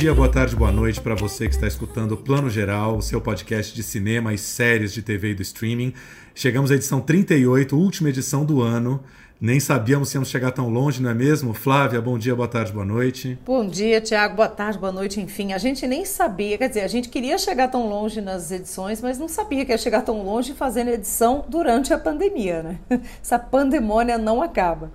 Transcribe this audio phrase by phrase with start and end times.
[0.00, 3.20] Dia, boa tarde, boa noite para você que está escutando o Plano Geral, o seu
[3.20, 5.92] podcast de cinema e séries de TV e do streaming.
[6.34, 9.04] Chegamos à edição 38, última edição do ano.
[9.38, 11.52] Nem sabíamos se íamos chegar tão longe, não é mesmo?
[11.52, 13.38] Flávia, bom dia, boa tarde, boa noite.
[13.44, 15.20] Bom dia, Tiago, boa tarde, boa noite.
[15.20, 19.02] Enfim, a gente nem sabia, quer dizer, a gente queria chegar tão longe nas edições,
[19.02, 22.78] mas não sabia que ia chegar tão longe fazendo edição durante a pandemia, né?
[23.22, 24.90] Essa pandemônia não acaba.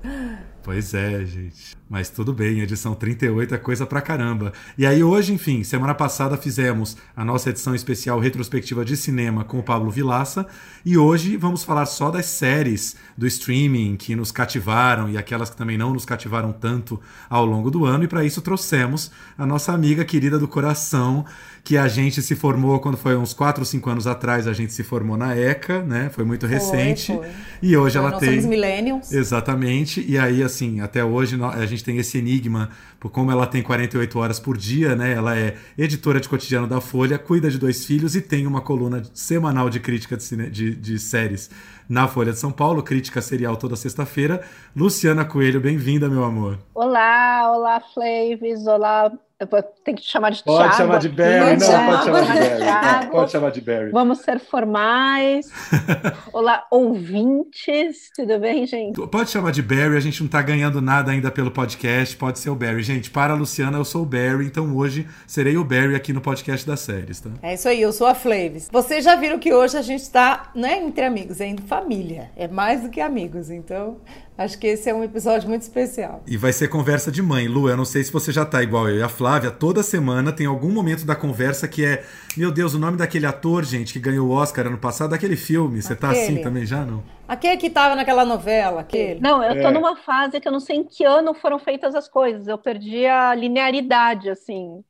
[0.63, 1.77] Pois é, gente.
[1.87, 4.51] Mas tudo bem, edição 38 é coisa pra caramba.
[4.75, 9.59] E aí hoje, enfim, semana passada fizemos a nossa edição especial retrospectiva de cinema com
[9.59, 10.47] o Pablo Vilaça
[10.83, 15.55] e hoje vamos falar só das séries do streaming que nos cativaram e aquelas que
[15.55, 19.71] também não nos cativaram tanto ao longo do ano e para isso trouxemos a nossa
[19.71, 21.23] amiga querida do coração,
[21.65, 24.71] que a gente se formou quando foi uns 4 ou 5 anos atrás, a gente
[24.71, 26.11] se formou na ECA, né?
[26.13, 27.07] Foi muito recente.
[27.07, 27.29] Foi, foi.
[27.61, 29.11] E hoje Foi, ela nós tem somos millennials.
[29.11, 30.05] Exatamente.
[30.07, 34.17] E aí, assim, até hoje a gente tem esse enigma, por como ela tem 48
[34.19, 35.13] horas por dia, né?
[35.13, 39.03] Ela é editora de cotidiano da Folha, cuida de dois filhos e tem uma coluna
[39.13, 41.49] semanal de crítica de, cine- de- de séries
[41.87, 44.41] na Folha de São Paulo, crítica serial toda sexta-feira.
[44.75, 46.57] Luciana Coelho, bem-vinda, meu amor.
[46.73, 49.11] Olá, olá, Flavis, olá.
[49.47, 51.91] Ter que te chamar de Pode Thiago chamar de Barry, não, Thiago.
[51.91, 52.57] pode chamar de Barry.
[52.57, 53.03] Thiago.
[53.05, 53.91] Não, Pode chamar de Barry.
[53.91, 55.49] Vamos ser formais.
[56.33, 59.07] Olá, ouvintes, tudo bem, gente?
[59.07, 62.49] Pode chamar de Barry, a gente não tá ganhando nada ainda pelo podcast, pode ser
[62.49, 62.83] o Barry.
[62.83, 66.21] Gente, para a Luciana, eu sou o Barry, então hoje serei o Barry aqui no
[66.21, 67.29] podcast das séries, tá?
[67.41, 68.69] É isso aí, eu sou a Flavis.
[68.71, 72.31] Vocês já viram que hoje a gente está, não é entre amigos, é em família.
[72.35, 73.97] É mais do que amigos, então
[74.37, 76.23] acho que esse é um episódio muito especial.
[76.27, 77.47] E vai ser conversa de mãe.
[77.47, 79.51] Lu, eu não sei se você já tá igual eu e a Flávia.
[79.51, 82.03] Toda semana tem algum momento da conversa que é:
[82.37, 85.81] Meu Deus, o nome daquele ator, gente, que ganhou o Oscar ano passado, daquele filme.
[85.81, 87.03] Você tá assim também já, não?
[87.27, 89.19] Aquele que tava naquela novela, aquele.
[89.19, 89.71] Não, eu tô É.
[89.71, 92.47] numa fase que eu não sei em que ano foram feitas as coisas.
[92.47, 94.83] Eu perdi a linearidade, assim.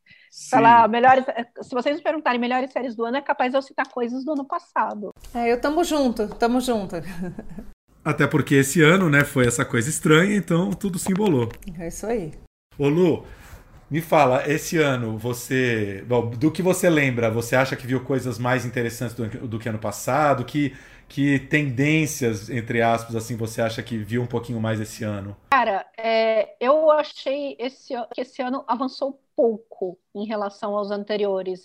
[0.50, 1.24] Falar melhores.
[1.62, 4.34] Se vocês me perguntarem melhores séries do ano, é capaz de eu citar coisas do
[4.34, 5.12] ano passado.
[5.34, 6.96] É, eu tamo junto, tamo junto.
[8.06, 11.50] Até porque esse ano, né, foi essa coisa estranha, então tudo se embolou.
[11.80, 12.32] É isso aí.
[12.78, 13.26] Ô, Lu,
[13.90, 16.04] me fala, esse ano você.
[16.08, 19.68] Bom, do que você lembra, você acha que viu coisas mais interessantes do, do que
[19.68, 20.46] ano passado?
[20.46, 20.76] Que,
[21.08, 25.36] que tendências, entre aspas, assim, você acha que viu um pouquinho mais esse ano?
[25.50, 31.64] Cara, é, eu achei esse, que esse ano avançou pouco em relação aos anteriores.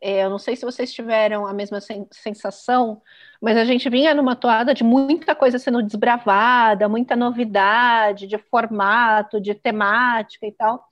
[0.00, 3.02] É, eu não sei se vocês tiveram a mesma sen- sensação,
[3.40, 9.40] mas a gente vinha numa toada de muita coisa sendo desbravada, muita novidade de formato,
[9.40, 10.84] de temática e tal.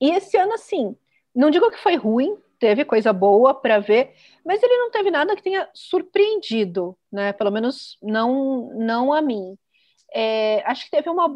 [0.00, 0.96] E esse ano, assim,
[1.34, 4.14] não digo que foi ruim, teve coisa boa para ver,
[4.44, 7.32] mas ele não teve nada que tenha surpreendido, né?
[7.32, 9.56] Pelo menos não, não a mim.
[10.14, 11.28] É, acho que teve uma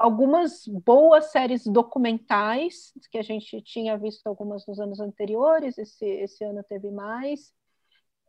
[0.00, 6.42] algumas boas séries documentais, que a gente tinha visto algumas nos anos anteriores, esse, esse
[6.42, 7.52] ano teve mais.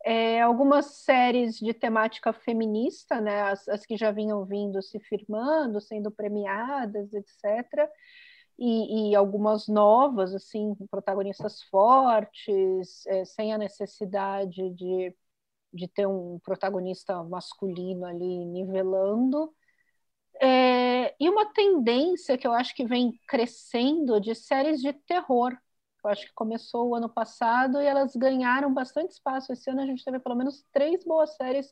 [0.04, 5.80] É, algumas séries de temática feminista, né, as, as que já vinham vindo se firmando,
[5.80, 7.88] sendo premiadas, etc.
[8.58, 15.16] E, e algumas novas, assim, protagonistas fortes, é, sem a necessidade de,
[15.72, 19.54] de ter um protagonista masculino ali nivelando.
[20.40, 25.56] É, e uma tendência que eu acho que vem crescendo de séries de terror.
[26.04, 29.52] Eu acho que começou o ano passado e elas ganharam bastante espaço.
[29.52, 31.70] Esse ano a gente teve pelo menos três boas séries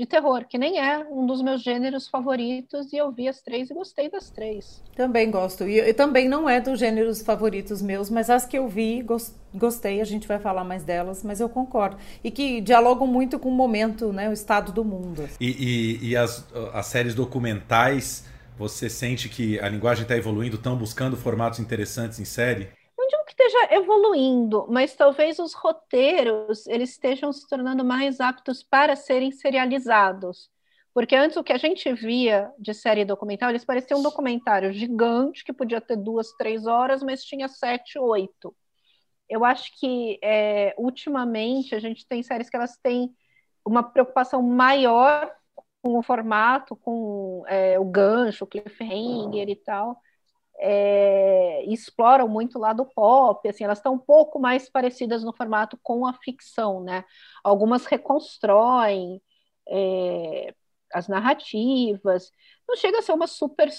[0.00, 3.70] de terror, que nem é um dos meus gêneros favoritos, e eu vi as três
[3.70, 4.82] e gostei das três.
[4.94, 5.66] Também gosto.
[5.68, 9.02] E eu, eu também não é dos gêneros favoritos meus, mas as que eu vi,
[9.02, 10.00] gos- gostei.
[10.00, 11.96] A gente vai falar mais delas, mas eu concordo.
[12.22, 14.28] E que dialogam muito com o momento, né?
[14.28, 15.28] O estado do mundo.
[15.38, 18.24] E, e- e as, as séries documentais,
[18.56, 22.68] você sente que a linguagem está evoluindo, estão buscando formatos interessantes em série?
[23.40, 30.50] Esteja evoluindo, mas talvez os roteiros eles estejam se tornando mais aptos para serem serializados.
[30.92, 35.42] Porque antes o que a gente via de série documental, eles pareciam um documentário gigante
[35.42, 38.54] que podia ter duas, três horas, mas tinha sete, oito.
[39.26, 43.10] Eu acho que é, ultimamente a gente tem séries que elas têm
[43.64, 45.34] uma preocupação maior
[45.82, 49.98] com o formato, com é, o gancho, o cliffhanger e tal
[50.60, 55.78] é, exploram muito o lado pop, assim, elas estão um pouco mais parecidas no formato
[55.82, 57.04] com a ficção, né?
[57.42, 59.22] Algumas reconstroem
[59.66, 60.54] é,
[60.92, 62.30] as narrativas.
[62.68, 63.70] Não chega a ser uma super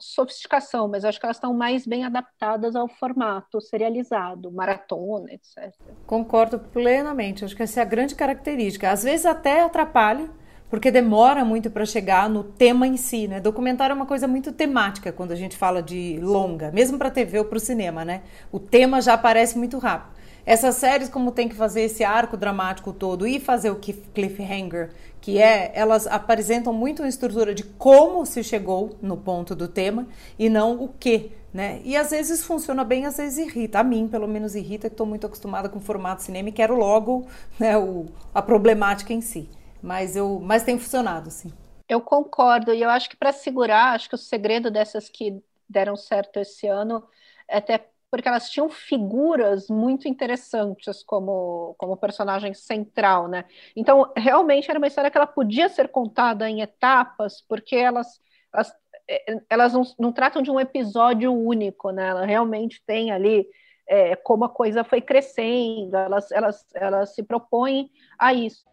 [0.00, 5.72] sofisticação, mas acho que elas estão mais bem adaptadas ao formato serializado, maratona, etc.
[6.04, 7.44] Concordo plenamente.
[7.44, 8.90] Acho que essa é a grande característica.
[8.90, 10.30] Às vezes até atrapalha,
[10.70, 13.40] porque demora muito para chegar no tema em si, né?
[13.40, 17.38] Documentário é uma coisa muito temática quando a gente fala de longa, mesmo para TV
[17.38, 18.22] ou para o cinema, né?
[18.50, 20.14] O tema já aparece muito rápido.
[20.46, 24.90] Essas séries, como tem que fazer esse arco dramático todo e fazer o cliffhanger,
[25.20, 30.06] que é, elas apresentam muito a estrutura de como se chegou no ponto do tema
[30.38, 31.80] e não o que, né?
[31.82, 33.78] E às vezes funciona bem, às vezes irrita.
[33.78, 36.76] A mim, pelo menos, irrita, que estou muito acostumada com o formato cinema e quero
[36.76, 37.26] logo
[37.58, 39.48] né, o, a problemática em si.
[39.84, 41.52] Mas, eu, mas tem funcionado, sim.
[41.86, 45.94] Eu concordo, e eu acho que para segurar, acho que o segredo dessas que deram
[45.94, 47.06] certo esse ano
[47.46, 53.44] é até porque elas tinham figuras muito interessantes como, como personagem central, né?
[53.76, 58.20] Então, realmente era uma história que ela podia ser contada em etapas, porque elas,
[58.54, 58.72] elas,
[59.06, 62.08] eh, elas não, não tratam de um episódio único, né?
[62.08, 63.46] Ela realmente tem ali
[63.86, 68.64] é, como a coisa foi crescendo, elas, elas, elas se propõem a isso.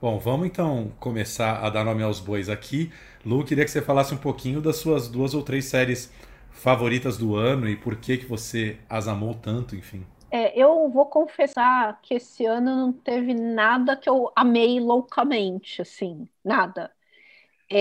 [0.00, 2.92] Bom, vamos então começar a dar nome aos bois aqui.
[3.24, 6.12] Lu, queria que você falasse um pouquinho das suas duas ou três séries
[6.50, 10.04] favoritas do ano e por que que você as amou tanto, enfim.
[10.30, 16.28] É, eu vou confessar que esse ano não teve nada que eu amei loucamente, assim,
[16.44, 16.90] nada.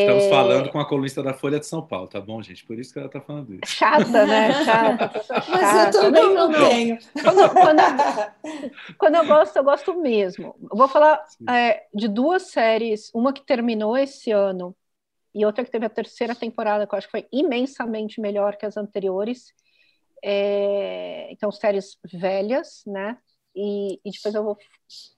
[0.01, 0.30] Estamos é...
[0.30, 2.66] falando com a colunista da Folha de São Paulo, tá bom, gente?
[2.66, 3.62] Por isso que ela tá falando isso.
[3.66, 4.51] Chata, né?
[4.63, 5.22] Chata.
[5.24, 5.44] chata.
[5.50, 6.98] Mas eu também não, não tenho.
[7.22, 10.56] Quando, quando, quando, eu gosto, eu gosto mesmo.
[10.72, 14.75] Eu vou falar é, de duas séries, uma que terminou esse ano
[15.34, 18.66] e outra que teve a terceira temporada, que eu acho que foi imensamente melhor que
[18.66, 19.54] as anteriores.
[20.24, 23.18] É, então, séries velhas, né?
[23.56, 24.58] E, e, depois eu vou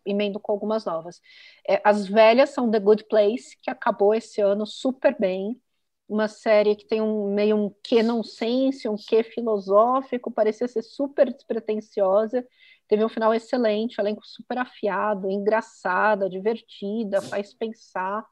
[0.06, 1.22] emendo com algumas novas.
[1.68, 5.60] É, as velhas são The Good Place, que acabou esse ano super bem.
[6.08, 11.34] Uma série que tem um meio um que nonsense, um que filosófico, parecia ser super
[11.34, 12.46] despretensiosa.
[12.88, 18.24] Teve um final excelente, elenco super afiado, engraçada, divertida, faz pensar.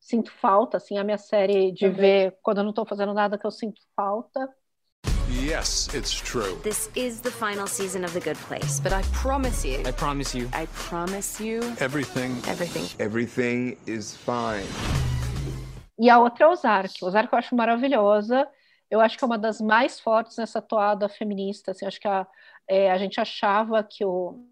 [0.00, 3.46] Sinto falta, assim, a minha série de ver quando eu não estou fazendo nada que
[3.46, 4.48] eu sinto falta.
[5.40, 6.60] Yes, it's true.
[6.62, 9.80] This is the final season of The Good Place, but I promise you.
[9.86, 10.46] I promise you.
[10.52, 11.62] I promise you.
[11.80, 12.36] Everything.
[12.46, 12.84] Everything.
[12.98, 14.66] Everything is fine.
[15.98, 16.92] E a outra é Ozark.
[17.02, 18.46] Ozark eu acho maravilhosa.
[18.90, 21.70] Eu acho que é uma das mais fortes nessa toada feminista.
[21.70, 22.26] Assim, acho que a,
[22.68, 24.44] é, a gente achava que o,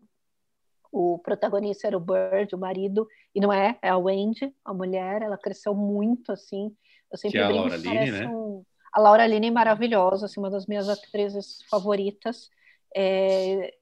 [0.91, 5.21] o protagonista era o Bird, o marido, e não é, é a Wendy, a mulher.
[5.21, 6.75] Ela cresceu muito, assim.
[7.13, 8.27] Eu sempre que é a Laura Linney, né?
[8.27, 8.65] Um,
[8.99, 12.51] a Laura Linney é maravilhosa, assim, uma das minhas atrizes favoritas.
[12.97, 13.73] É,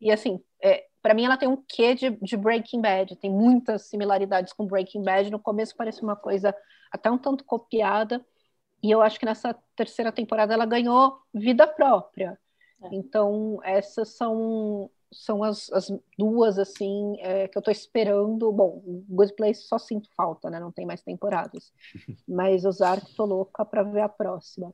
[0.00, 3.82] e assim, é, para mim ela tem um quê de, de, Breaking Bad, tem muitas
[3.82, 5.30] similaridades com Breaking Bad.
[5.30, 6.56] No começo parecia uma coisa
[6.90, 8.24] até um tanto copiada,
[8.82, 12.38] e eu acho que nessa terceira temporada ela ganhou vida própria.
[12.82, 12.94] É.
[12.94, 18.50] Então, essas são são as, as duas, assim, é, que eu tô esperando.
[18.52, 20.60] Bom, Good Place só sinto falta, né?
[20.60, 21.72] Não tem mais temporadas.
[22.26, 24.72] Mas Ozark, tô louca pra ver a próxima.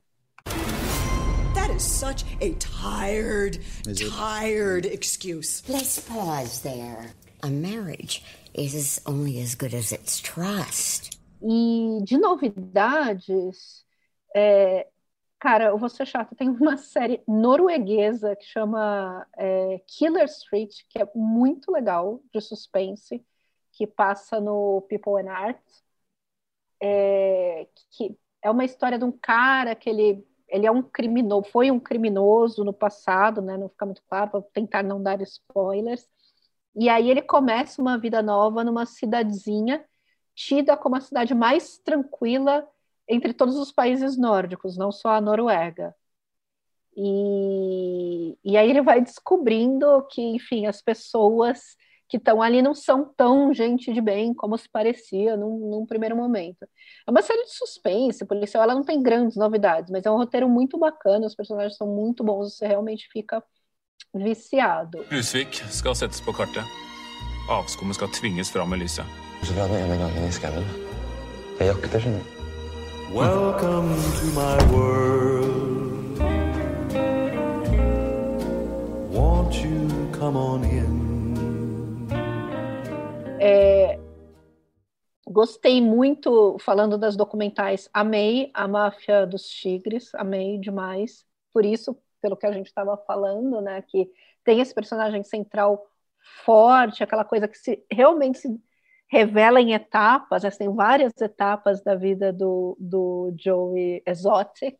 [1.53, 3.59] That is such a tired,
[3.95, 5.63] tired excuse.
[5.67, 7.13] Let's pause there.
[7.41, 8.23] A marriage
[8.53, 11.17] is only as good as its trust.
[11.41, 13.85] E de novidades,
[14.35, 14.87] é,
[15.47, 16.35] Cara, eu vou ser chata.
[16.35, 23.25] Tem uma série norueguesa que chama é, Killer Street, que é muito legal, de suspense,
[23.71, 25.63] que passa no People and Art.
[26.83, 31.71] É, que é uma história de um cara que ele, ele é um criminoso, foi
[31.71, 33.55] um criminoso no passado, né?
[33.55, 36.09] Não fica muito claro, para tentar não dar spoilers.
[36.75, 39.85] E aí ele começa uma vida nova numa cidadezinha
[40.35, 42.67] tida como a cidade mais tranquila
[43.07, 45.95] entre todos os países nórdicos, não só a Noruega.
[46.95, 51.59] E, e aí ele vai descobrindo que, enfim, as pessoas
[52.09, 56.15] que estão ali não são tão gente de bem como se parecia num, num, primeiro
[56.15, 56.63] momento.
[57.05, 60.47] É uma série de suspense policial, ela não tem grandes novidades, mas é um roteiro
[60.49, 63.43] muito bacana, os personagens são muito bons, você realmente fica
[64.13, 65.05] viciado.
[65.11, 66.63] Rusvik skal settes på kartet.
[67.49, 69.05] Avskummet skal tvinges fram i lyset.
[69.43, 70.65] Den ene gangen i skauen.
[71.59, 72.36] Jeg jakter, skjønner du.
[73.13, 76.19] Welcome to my world.
[79.09, 82.07] Won't you come on in?
[83.39, 83.97] É,
[85.25, 91.25] gostei muito, falando das documentais, amei a Máfia dos Tigres, amei demais.
[91.53, 94.11] Por isso, pelo que a gente estava falando, né, que
[94.43, 95.81] tem esse personagem central
[96.43, 98.61] forte, aquela coisa que se realmente se
[99.09, 104.77] revela em etapas, assim, tem várias etapas da vida do, do Joey Exotic,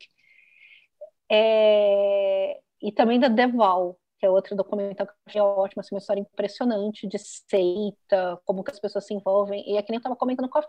[1.29, 6.00] é, e também da Deval, que é outro documental que eu achei ótimo, assim, uma
[6.00, 10.00] história impressionante de seita, como que as pessoas se envolvem, e é que nem eu
[10.00, 10.67] estava comentando com a.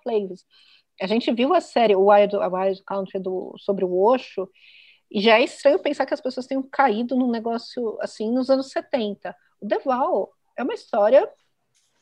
[1.01, 4.49] A gente viu a série Wild, a Wild Country do, sobre o Osho,
[5.11, 8.71] e já é estranho pensar que as pessoas tenham caído num negócio assim nos anos
[8.71, 9.35] 70.
[9.61, 11.29] O Deval é uma história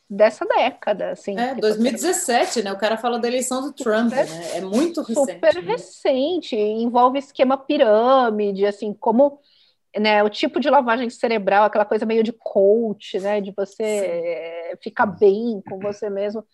[0.09, 1.39] dessa década, assim.
[1.39, 2.73] É, 2017, né?
[2.73, 4.57] O cara fala da eleição do Trump, super, né?
[4.57, 5.33] É muito recente.
[5.33, 5.61] Super né?
[5.61, 9.41] recente, envolve esquema pirâmide, assim, como
[9.99, 14.79] né, o tipo de lavagem cerebral, aquela coisa meio de coach, né, de você Sim.
[14.83, 16.45] ficar bem com você mesmo,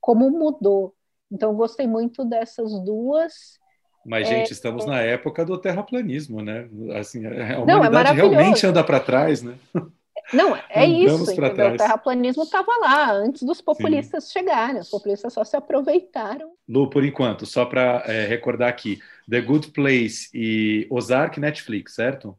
[0.00, 0.94] como mudou.
[1.30, 3.58] Então, gostei muito dessas duas.
[4.04, 4.88] Mas, gente, é, estamos é...
[4.88, 6.68] na época do terraplanismo, né?
[6.98, 9.56] Assim, a humanidade Não, é realmente anda para trás, né?
[10.32, 11.74] Não, é isso, entendeu?
[11.74, 14.32] O terraplanismo estava lá antes dos populistas Sim.
[14.40, 14.80] chegarem.
[14.80, 16.50] Os populistas só se aproveitaram.
[16.68, 18.98] Lu, por enquanto, só para é, recordar aqui:
[19.30, 22.36] The Good Place e Ozark Netflix, certo?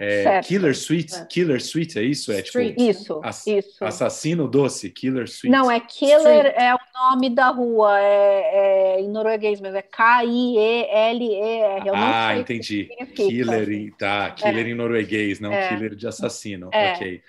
[0.00, 1.24] É, Killer Sweet, é.
[1.24, 2.30] Killer Sweet, é isso?
[2.30, 3.84] É tipo isso, ass isso.
[3.84, 5.50] Assassino doce, Killer Sweet.
[5.50, 6.54] Não, é Killer Street.
[6.56, 10.70] é o nome da rua, é, é em norueguês mesmo, é K-I-E-L-E-R.
[11.92, 12.88] Ah, entendi.
[13.16, 14.70] Killer, em, tá, Killer é.
[14.70, 15.68] em norueguês, não é.
[15.68, 16.70] Killer de assassino.
[16.72, 16.92] É.
[16.92, 17.20] Ok.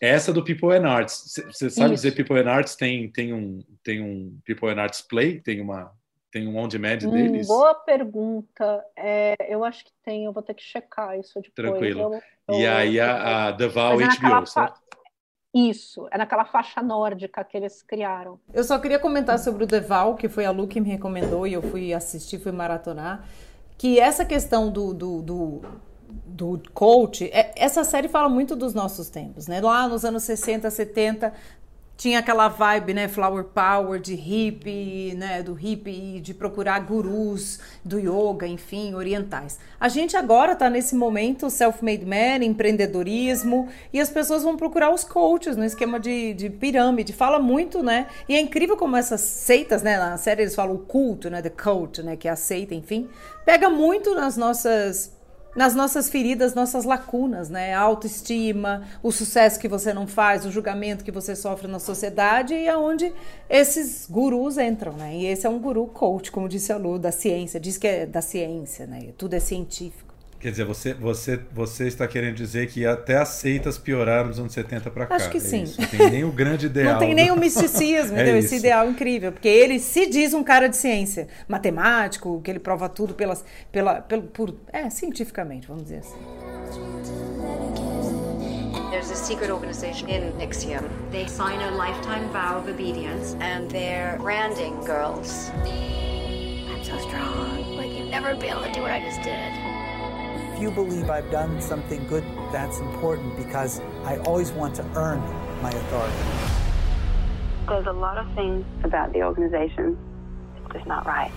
[0.00, 2.04] Essa do People and Arts, você sabe isso.
[2.04, 5.40] dizer People and Arts tem, tem, um, tem um People and Arts Play?
[5.40, 5.92] Tem uma,
[6.32, 7.46] tem um on-demand hum, deles?
[7.46, 8.82] Boa pergunta.
[8.96, 11.54] É, eu acho que tem, eu vou ter que checar isso depois.
[11.54, 12.00] Tranquilo.
[12.00, 14.80] Eu, eu, e aí a, a The Val HBO, certo?
[15.54, 18.40] Isso, é naquela faixa nórdica que eles criaram.
[18.54, 21.52] Eu só queria comentar sobre o Deval, que foi a Lu que me recomendou e
[21.52, 23.28] eu fui assistir, fui maratonar,
[23.76, 25.62] que essa questão do, do, do
[26.26, 29.60] do coach, é, essa série fala muito dos nossos tempos, né?
[29.62, 31.32] Lá nos anos 60, 70,
[31.96, 37.98] tinha aquela vibe, né, flower power de hippie, né, do hippie de procurar gurus do
[37.98, 39.58] yoga, enfim, orientais.
[39.78, 45.04] A gente agora está nesse momento self-made man, empreendedorismo, e as pessoas vão procurar os
[45.04, 47.12] coaches no esquema de, de pirâmide.
[47.12, 48.06] Fala muito, né?
[48.28, 51.50] E é incrível como essas seitas, né, na série eles falam o culto, né, the
[51.50, 53.08] coach, né, que é a seita, enfim,
[53.44, 55.12] pega muito nas nossas
[55.54, 57.74] nas nossas feridas, nossas lacunas, né?
[57.74, 62.54] A autoestima, o sucesso que você não faz, o julgamento que você sofre na sociedade
[62.54, 63.12] e aonde
[63.48, 65.14] esses gurus entram, né?
[65.14, 68.06] E esse é um guru coach, como disse a Lu, da ciência, diz que é
[68.06, 69.12] da ciência, né?
[69.16, 70.11] Tudo é científico.
[70.42, 74.52] Quer dizer, você, você, você está querendo dizer que até as seitas pioraram dos anos
[74.52, 75.14] 70 para cá.
[75.14, 75.62] Acho que é sim.
[75.62, 75.80] Isso.
[75.80, 76.94] Não tem nem o grande ideal.
[76.94, 79.30] Não tem nem o misticismo, é esse ideal incrível.
[79.30, 84.00] Porque ele se diz um cara de ciência, matemático, que ele prova tudo pelas, pela,
[84.02, 86.18] pelo, por, é, cientificamente, vamos dizer assim.
[88.90, 90.82] There's a secret organization in Nixium.
[91.12, 95.52] They sign a lifetime vow of obedience and they're branding girls.
[95.62, 97.76] I'm so strong.
[97.76, 99.71] Like you'd never be able to do what I just did.
[100.62, 105.20] You believe I've done something good, that's important because I always want to earn
[105.60, 106.16] my authority.
[107.68, 109.98] There's a lot of things about the organization
[110.54, 111.32] that's just not right.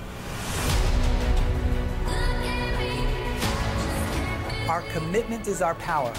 [4.70, 6.14] Our commitment is our power.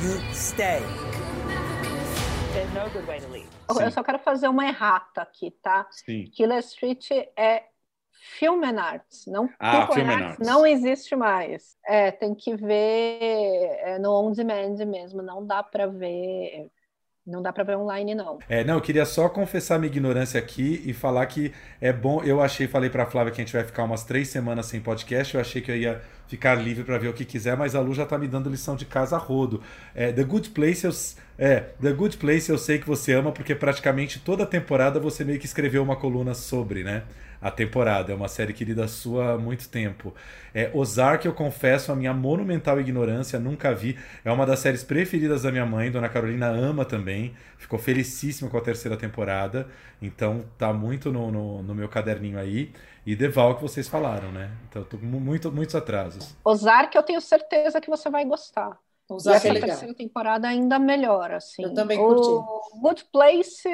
[0.00, 0.82] You stay.
[2.52, 3.48] There's no good way to leave.
[3.68, 5.86] Oh, eu só quero fazer uma errata aqui, tá?
[5.90, 6.26] Sim.
[6.32, 7.64] Killer Street é
[8.26, 11.76] Film and Arts, não ah, Film and Arts, não existe mais.
[11.86, 16.70] É, tem que ver é, no on demand mesmo, não dá para ver
[17.26, 18.38] não dá para ver online, não.
[18.48, 22.22] É, não, eu queria só confessar minha ignorância aqui e falar que é bom.
[22.22, 24.78] Eu achei, falei para a Flávia que a gente vai ficar umas três semanas sem
[24.78, 25.34] podcast.
[25.34, 27.94] Eu achei que eu ia ficar livre para ver o que quiser, mas a Lu
[27.94, 29.62] já tá me dando lição de casa a rodo.
[29.94, 30.92] É, The Good Place, eu,
[31.38, 35.38] é, The Good Place eu sei que você ama, porque praticamente toda temporada você meio
[35.38, 37.04] que escreveu uma coluna sobre, né?
[37.44, 38.10] A temporada.
[38.10, 40.14] É uma série querida sua há muito tempo.
[40.54, 43.98] É, Ozark, eu confesso, a minha monumental ignorância, nunca vi.
[44.24, 47.34] É uma das séries preferidas da minha mãe, Dona Carolina ama também.
[47.58, 49.68] Ficou felicíssima com a terceira temporada.
[50.00, 52.72] Então tá muito no, no, no meu caderninho aí.
[53.04, 54.50] E Deval que vocês falaram, né?
[54.70, 56.34] Então eu tô com muito, muitos atrasos.
[56.42, 58.78] Ozark eu tenho certeza que você vai gostar.
[59.06, 61.62] Ozark e essa é terceira temporada ainda melhor, assim.
[61.62, 62.26] Eu também curti.
[62.26, 63.68] O Good Place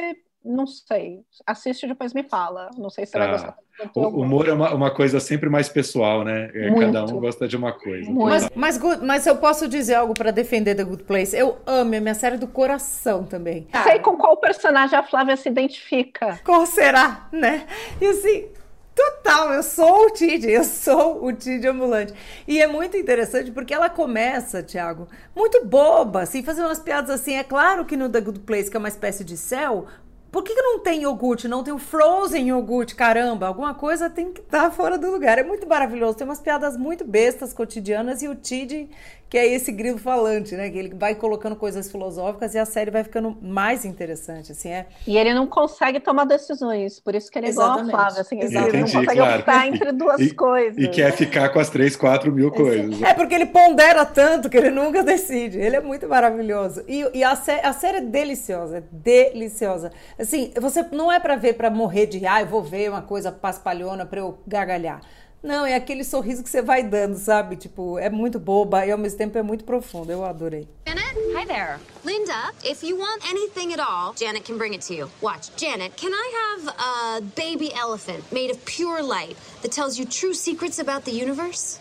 [0.45, 1.21] não sei.
[1.47, 2.71] Assiste e depois me fala.
[2.77, 3.57] Não sei se você vai gostar.
[3.95, 6.51] O humor é uma, uma, coisa sempre mais pessoal, né?
[6.55, 8.11] É, cada um gosta de uma coisa.
[8.11, 11.37] Mas, mas, mas eu posso dizer algo para defender The Good Place.
[11.37, 13.67] Eu amo, é minha série do coração também.
[13.85, 16.39] Sei com qual personagem a Flávia se identifica.
[16.45, 17.67] Qual será, né?
[18.01, 18.49] E assim,
[18.95, 22.13] Total, eu sou o Tid, eu sou o Tid ambulante.
[22.47, 27.35] E é muito interessante porque ela começa, Thiago, muito boba, assim, fazendo umas piadas assim.
[27.35, 29.87] É claro que no The Good Place, que é uma espécie de céu,
[30.31, 31.49] por que, que, não tem iogurte?
[31.49, 32.95] Não tem o frozen iogurte?
[32.95, 35.39] Caramba, alguma coisa tem que estar tá fora do lugar.
[35.39, 36.17] É muito maravilhoso.
[36.17, 38.89] Tem umas piadas muito bestas, cotidianas, e o Tid
[39.31, 40.69] que é esse grilo falante, né?
[40.69, 44.87] Que ele vai colocando coisas filosóficas e a série vai ficando mais interessante, assim, é.
[45.07, 47.89] E ele não consegue tomar decisões, por isso que ele é Exatamente.
[47.89, 48.75] igual a Flávia, assim, Exatamente.
[48.75, 49.39] ele não consegue claro.
[49.39, 50.77] optar entre duas e, coisas.
[50.77, 53.01] E quer ficar com as três, quatro mil coisas.
[53.03, 55.59] É porque ele pondera tanto que ele nunca decide.
[55.61, 56.83] Ele é muito maravilhoso.
[56.89, 59.93] E, e a, sé a série é deliciosa, é deliciosa.
[60.19, 63.31] Assim, você não é para ver para morrer de, ah, eu vou ver uma coisa
[63.31, 65.01] paspalhona para eu gargalhar.
[65.43, 67.57] Não, é aquele sorriso que você vai dando, sabe?
[67.57, 70.13] Tipo, é muito boba e ao mesmo tempo é muito profundo.
[70.13, 70.69] Eu adorei.
[70.87, 71.17] Janet?
[71.35, 71.79] Hi there.
[72.05, 75.11] Linda, if you want anything at all, Janet can bring it to you.
[75.23, 75.51] Watch.
[75.57, 80.35] Janet, can I have a baby elephant made of pure light that tells you true
[80.35, 81.81] secrets about the universe?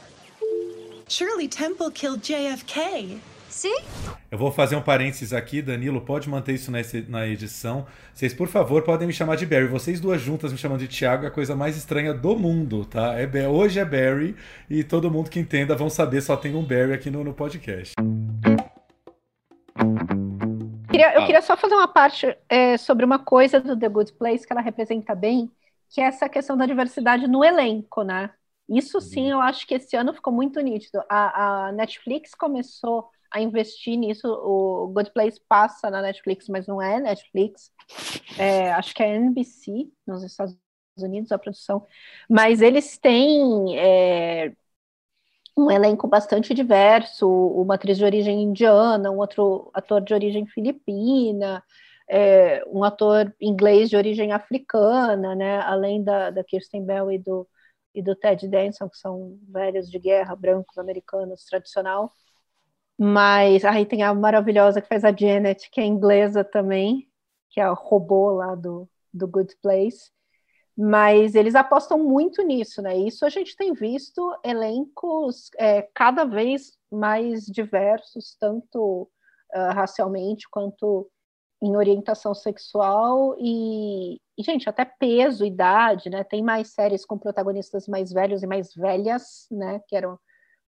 [1.10, 3.20] Shirley Temple killed JFK.
[3.50, 3.75] Sim?
[4.32, 6.72] Eu vou fazer um parênteses aqui, Danilo, pode manter isso
[7.10, 7.86] na edição.
[8.13, 9.65] Vocês, por favor, podem me chamar de Barry.
[9.65, 13.15] Vocês duas juntas me chamando de Thiago é a coisa mais estranha do mundo, tá?
[13.20, 14.36] É, hoje é Barry
[14.70, 17.96] e todo mundo que entenda vão saber, só tem um Barry aqui no, no podcast.
[20.91, 24.46] Queria, eu queria só fazer uma parte é, sobre uma coisa do The Good Place
[24.46, 25.51] que ela representa bem,
[25.89, 28.29] que é essa questão da diversidade no elenco, né?
[28.70, 29.32] Isso sim, uhum.
[29.32, 31.01] eu acho que esse ano ficou muito nítido.
[31.10, 34.28] A, a Netflix começou a investir nisso.
[34.28, 37.72] O Good Place passa na Netflix, mas não é Netflix.
[38.38, 40.58] É, acho que é NBC nos Estados
[40.98, 41.86] Unidos a produção.
[42.30, 44.54] Mas eles têm é,
[45.58, 51.64] um elenco bastante diverso, uma atriz de origem indiana, um outro ator de origem filipina,
[52.10, 55.60] é, um ator inglês de origem africana, né?
[55.62, 57.48] Além da, da Kirsten Bell e do
[57.94, 62.14] e do Ted Danson, que são velhos de guerra, brancos americanos tradicional.
[63.01, 67.10] Mas aí tem a maravilhosa que faz a Janet, que é inglesa também,
[67.50, 70.12] que é a robô lá do, do Good Place.
[70.77, 72.97] Mas eles apostam muito nisso, né?
[72.97, 79.04] Isso a gente tem visto elencos é, cada vez mais diversos, tanto
[79.56, 81.10] uh, racialmente quanto
[81.62, 86.26] em orientação sexual e, e, gente, até peso, idade, né?
[86.26, 89.82] Tem mais séries com protagonistas mais velhos e mais velhas, né?
[89.88, 90.19] Que eram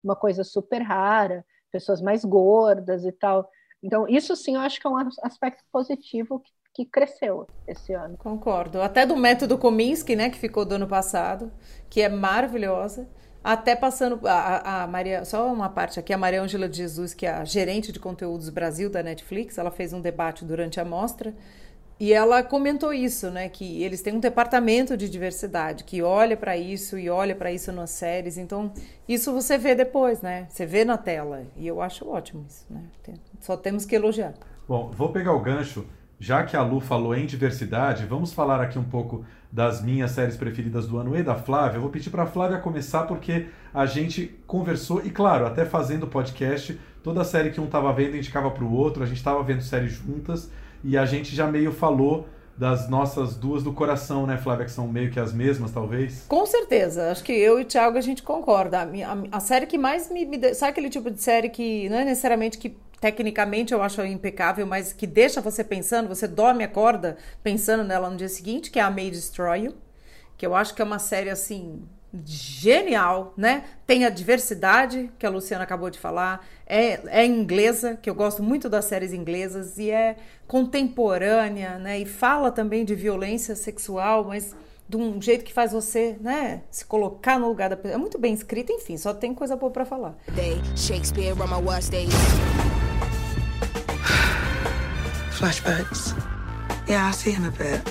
[0.02, 3.50] uma coisa super rara pessoas mais gordas e tal.
[3.82, 8.18] Então, isso sim eu acho que é um aspecto positivo que, que cresceu esse ano.
[8.18, 8.82] Concordo.
[8.82, 11.52] Até do método Kominsky, né, que ficou do ano passado,
[11.90, 13.10] que é maravilhosa.
[13.44, 17.26] Até passando a, a Maria, só uma parte aqui, a Maria Ângela de Jesus, que
[17.26, 21.34] é a gerente de conteúdos Brasil da Netflix, ela fez um debate durante a mostra
[22.02, 23.48] e ela comentou isso, né?
[23.48, 27.72] Que eles têm um departamento de diversidade que olha para isso e olha para isso
[27.72, 28.40] nas séries.
[28.40, 28.74] Então,
[29.08, 30.48] isso você vê depois, né?
[30.50, 31.44] Você vê na tela.
[31.56, 32.82] E eu acho ótimo isso, né?
[33.40, 34.34] Só temos que elogiar.
[34.68, 35.86] Bom, vou pegar o gancho.
[36.20, 40.36] Já que a Lu falou em diversidade, vamos falar aqui um pouco das minhas séries
[40.36, 41.78] preferidas do ano e da Flávia.
[41.78, 46.08] Eu vou pedir para a Flávia começar porque a gente conversou e, claro, até fazendo
[46.08, 49.62] podcast, toda série que um estava vendo indicava para o outro, a gente estava vendo
[49.62, 50.50] séries juntas
[50.84, 54.88] e a gente já meio falou das nossas duas do coração, né, Flávia, que são
[54.88, 56.26] meio que as mesmas, talvez?
[56.28, 57.12] Com certeza.
[57.12, 58.82] Acho que eu e o Thiago a gente concorda.
[58.82, 60.54] A, a, a série que mais me, me.
[60.54, 64.94] Sabe aquele tipo de série que não é necessariamente que tecnicamente eu acho impecável, mas
[64.94, 68.92] que deixa você pensando, você dorme, acorda pensando nela no dia seguinte, que é a
[68.92, 69.74] May Destroy You,
[70.38, 71.82] que eu acho que é uma série assim
[72.26, 73.64] genial, né?
[73.88, 78.44] Tem a diversidade que a Luciana acabou de falar, é, é inglesa, que eu gosto
[78.44, 82.00] muito das séries inglesas, e é contemporânea, né?
[82.00, 84.54] E fala também de violência sexual, mas
[84.92, 87.94] de um jeito que faz você, né, se colocar no lugar da pessoa.
[87.94, 90.18] É muito bem escrita, enfim, só tem coisa boa para falar.
[90.76, 92.12] Shakespeare on my worst days.
[95.32, 96.14] Flashbacks.
[96.90, 97.82] Yeah, I see him a bit.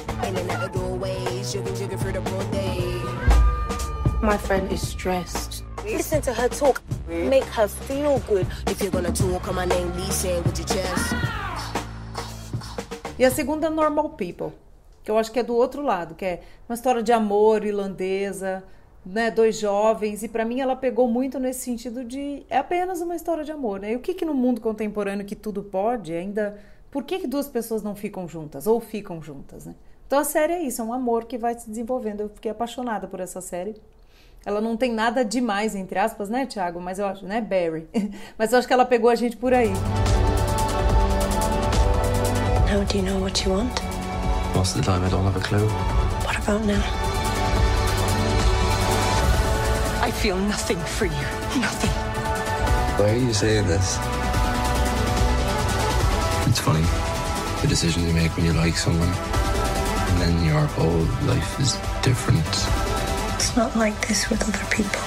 [4.23, 5.65] My friend is stressed.
[5.83, 6.83] Listen to her talk.
[7.09, 8.47] Make her feel good.
[8.67, 11.15] If you're gonna talk my name, Lisa, with your chest.
[13.19, 14.53] E a segunda, Normal People,
[15.03, 18.63] que eu acho que é do outro lado, que é uma história de amor irlandesa,
[19.07, 23.17] né, dois jovens, e para mim ela pegou muito nesse sentido de é apenas uma
[23.17, 23.93] história de amor, né?
[23.93, 26.59] E o que que no mundo contemporâneo que tudo pode, ainda
[26.91, 29.75] por que, que duas pessoas não ficam juntas ou ficam juntas, né?
[30.07, 32.21] Então a série é isso, é um amor que vai se desenvolvendo.
[32.21, 33.81] Eu fiquei apaixonada por essa série.
[34.45, 36.81] Ela não tem nada demais, entre aspas, né, Thiago?
[36.81, 37.89] Mas eu acho, né, Barry?
[38.39, 39.73] Mas eu acho que ela pegou a gente por aí.
[42.71, 43.81] Now do you know what you want?
[44.55, 45.67] Most of the time I don't have a clue.
[46.25, 47.11] What about now?
[50.21, 51.27] feel nothing for you.
[51.59, 51.91] Nothing.
[52.99, 53.97] Why are you saying this?
[56.47, 56.85] It's funny.
[57.63, 61.73] The decisions you make when you like someone, and then your whole life is
[62.03, 62.90] different.
[63.41, 65.01] It's not like this with other people.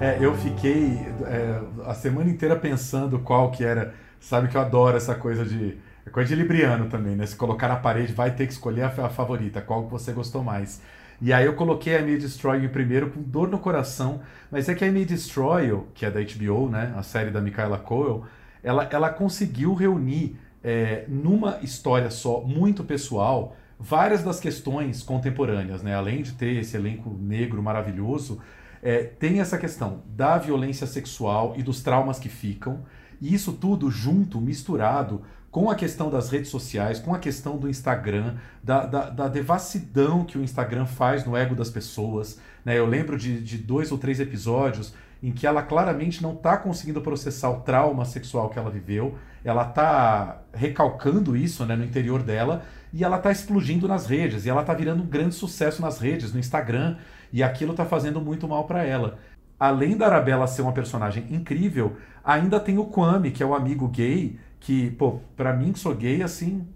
[0.00, 3.94] É, eu fiquei é, a semana inteira pensando qual que era.
[4.20, 5.76] Sabe que eu adoro essa coisa de.
[6.06, 7.26] É coisa de Libriano também, né?
[7.26, 10.44] Se colocar na parede, vai ter que escolher a, a favorita, qual que você gostou
[10.44, 10.80] mais.
[11.20, 14.20] E aí eu coloquei a Me Destroy em primeiro com dor no coração,
[14.52, 16.94] mas é que a Me Destroy, que é da HBO, né?
[16.96, 18.24] A série da Michaela Coel,
[18.62, 25.94] ela, ela conseguiu reunir é, numa história só, muito pessoal, várias das questões contemporâneas, né?
[25.94, 28.40] Além de ter esse elenco negro maravilhoso,
[28.82, 32.80] é, tem essa questão da violência sexual e dos traumas que ficam,
[33.20, 37.68] e isso tudo junto, misturado com a questão das redes sociais, com a questão do
[37.68, 42.40] Instagram, da, da, da devassidão que o Instagram faz no ego das pessoas.
[42.64, 42.76] Né?
[42.76, 44.92] Eu lembro de, de dois ou três episódios
[45.26, 49.68] em que ela claramente não está conseguindo processar o trauma sexual que ela viveu, ela
[49.68, 52.62] está recalcando isso né, no interior dela
[52.92, 56.32] e ela está explodindo nas redes, e ela está virando um grande sucesso nas redes,
[56.32, 56.98] no Instagram,
[57.32, 59.18] e aquilo está fazendo muito mal para ela.
[59.58, 63.88] Além da Arabella ser uma personagem incrível, ainda tem o Kwame, que é o amigo
[63.88, 66.68] gay, que, pô, pra mim que sou gay, assim,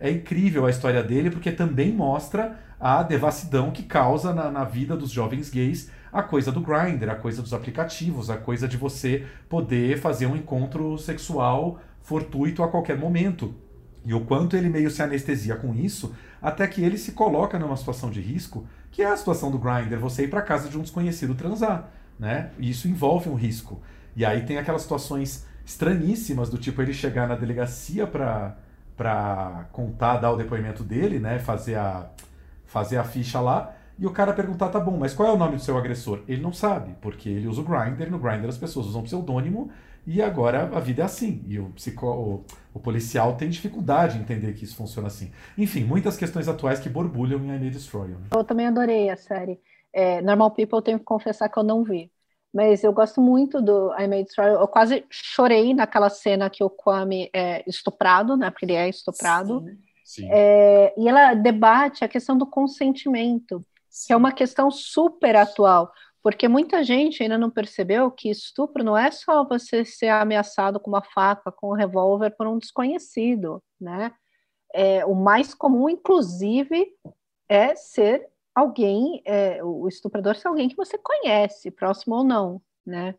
[0.00, 4.96] é incrível a história dele, porque também mostra a devassidão que causa na, na vida
[4.96, 9.26] dos jovens gays a coisa do grinder, a coisa dos aplicativos, a coisa de você
[9.48, 13.54] poder fazer um encontro sexual fortuito a qualquer momento.
[14.04, 17.76] E o quanto ele meio se anestesia com isso, até que ele se coloca numa
[17.76, 20.82] situação de risco, que é a situação do grinder, você ir para casa de um
[20.82, 22.50] desconhecido transar, né?
[22.58, 23.80] E isso envolve um risco.
[24.14, 28.56] E aí tem aquelas situações estranhíssimas do tipo ele chegar na delegacia para
[28.94, 32.10] para contar, dar o depoimento dele, né, fazer a
[32.66, 35.56] fazer a ficha lá, e o cara perguntar, tá bom, mas qual é o nome
[35.56, 36.20] do seu agressor?
[36.26, 39.70] Ele não sabe, porque ele usa o Grindr, no Grindr as pessoas usam pseudônimo,
[40.06, 41.44] e agora a vida é assim.
[41.46, 45.30] E o, psico, o, o, policial tem dificuldade em entender que isso funciona assim.
[45.56, 48.18] Enfim, muitas questões atuais que borbulham em I May Destroy You.
[48.18, 48.26] Né?
[48.34, 49.60] Eu também adorei a série.
[49.92, 52.10] É, Normal People eu tenho que confessar que eu não vi.
[52.52, 54.54] Mas eu gosto muito do I May Destroy You.
[54.54, 58.50] Eu quase chorei naquela cena que o Kwame é estuprado, né?
[58.50, 59.60] Porque ele é estuprado.
[59.60, 59.78] Sim.
[60.04, 60.28] Sim.
[60.30, 63.64] É, e ela debate a questão do consentimento.
[64.06, 65.92] Que é uma questão super atual.
[66.22, 70.88] Porque muita gente ainda não percebeu que estupro não é só você ser ameaçado com
[70.88, 74.12] uma faca, com um revólver por um desconhecido, né?
[74.72, 76.86] É, o mais comum, inclusive,
[77.48, 83.16] é ser alguém, é, o estuprador ser alguém que você conhece, próximo ou não, né?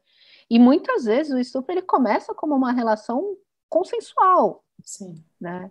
[0.49, 3.37] E muitas vezes o estupro ele começa como uma relação
[3.69, 5.23] consensual, Sim.
[5.39, 5.69] né?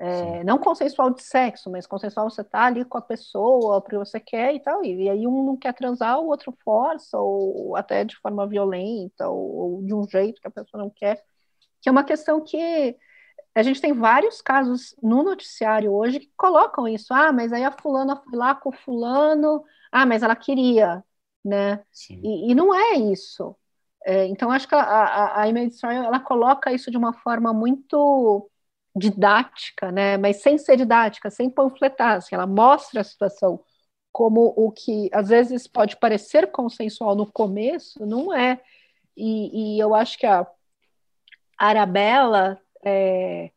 [0.00, 4.20] É, não consensual de sexo, mas consensual você tá ali com a pessoa, porque você
[4.20, 8.04] quer e tal, e, e aí um não quer transar, o outro força, ou até
[8.04, 11.24] de forma violenta, ou, ou, de um jeito que a pessoa não quer,
[11.80, 12.96] que é uma questão que
[13.52, 17.72] a gente tem vários casos no noticiário hoje que colocam isso, ah, mas aí a
[17.72, 21.02] fulana foi lá com o fulano, ah, mas ela queria,
[21.44, 23.56] né, e, e, não é isso,
[24.06, 27.52] é, então acho que a, a, a Image Story, ela coloca isso de uma forma
[27.52, 28.48] muito
[28.98, 30.16] didática, né?
[30.16, 33.60] Mas sem ser didática, sem panfletar, assim, ela mostra a situação
[34.12, 38.60] como o que às vezes pode parecer consensual no começo, não é.
[39.16, 40.46] E, e eu acho que a
[41.58, 43.50] Arabella, é,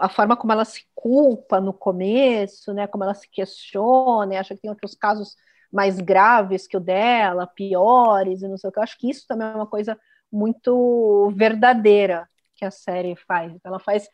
[0.00, 2.86] a forma como ela se culpa no começo, né?
[2.86, 5.36] Como ela se questiona, acha que tem outros casos
[5.72, 8.78] mais graves que o dela, piores e não sei o que.
[8.78, 9.98] Eu acho que isso também é uma coisa
[10.30, 13.52] muito verdadeira, que a série faz.
[13.64, 14.08] Ela faz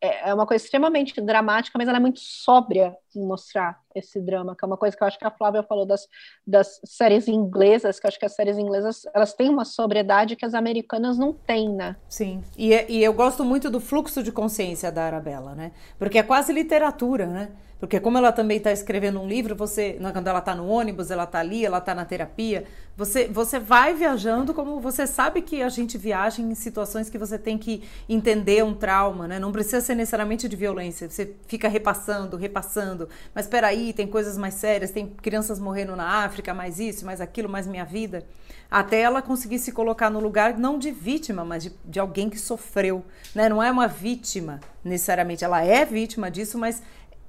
[0.00, 4.64] é, é, uma coisa extremamente dramática, mas ela é muito sóbria mostrar esse drama, que
[4.64, 6.06] é uma coisa que eu acho que a Flávia falou das,
[6.46, 10.44] das séries inglesas, que eu acho que as séries inglesas elas têm uma sobriedade que
[10.44, 11.96] as americanas não têm, né?
[12.08, 12.42] Sim.
[12.56, 15.72] E, e eu gosto muito do fluxo de consciência da Arabella, né?
[15.98, 17.50] Porque é quase literatura, né?
[17.78, 21.24] Porque como ela também está escrevendo um livro, você, quando ela está no ônibus, ela
[21.24, 22.64] está ali, ela está na terapia,
[22.96, 27.38] você, você vai viajando como você sabe que a gente viaja em situações que você
[27.38, 29.38] tem que entender um trauma, né?
[29.38, 31.08] Não precisa ser necessariamente de violência.
[31.08, 33.07] Você fica repassando, repassando.
[33.34, 37.20] Mas espera aí, tem coisas mais sérias, tem crianças morrendo na África, mais isso, mais
[37.20, 38.26] aquilo, mais minha vida.
[38.70, 42.38] Até ela conseguir se colocar no lugar não de vítima, mas de, de alguém que
[42.38, 43.48] sofreu, né?
[43.48, 46.82] Não é uma vítima necessariamente, ela é vítima disso, mas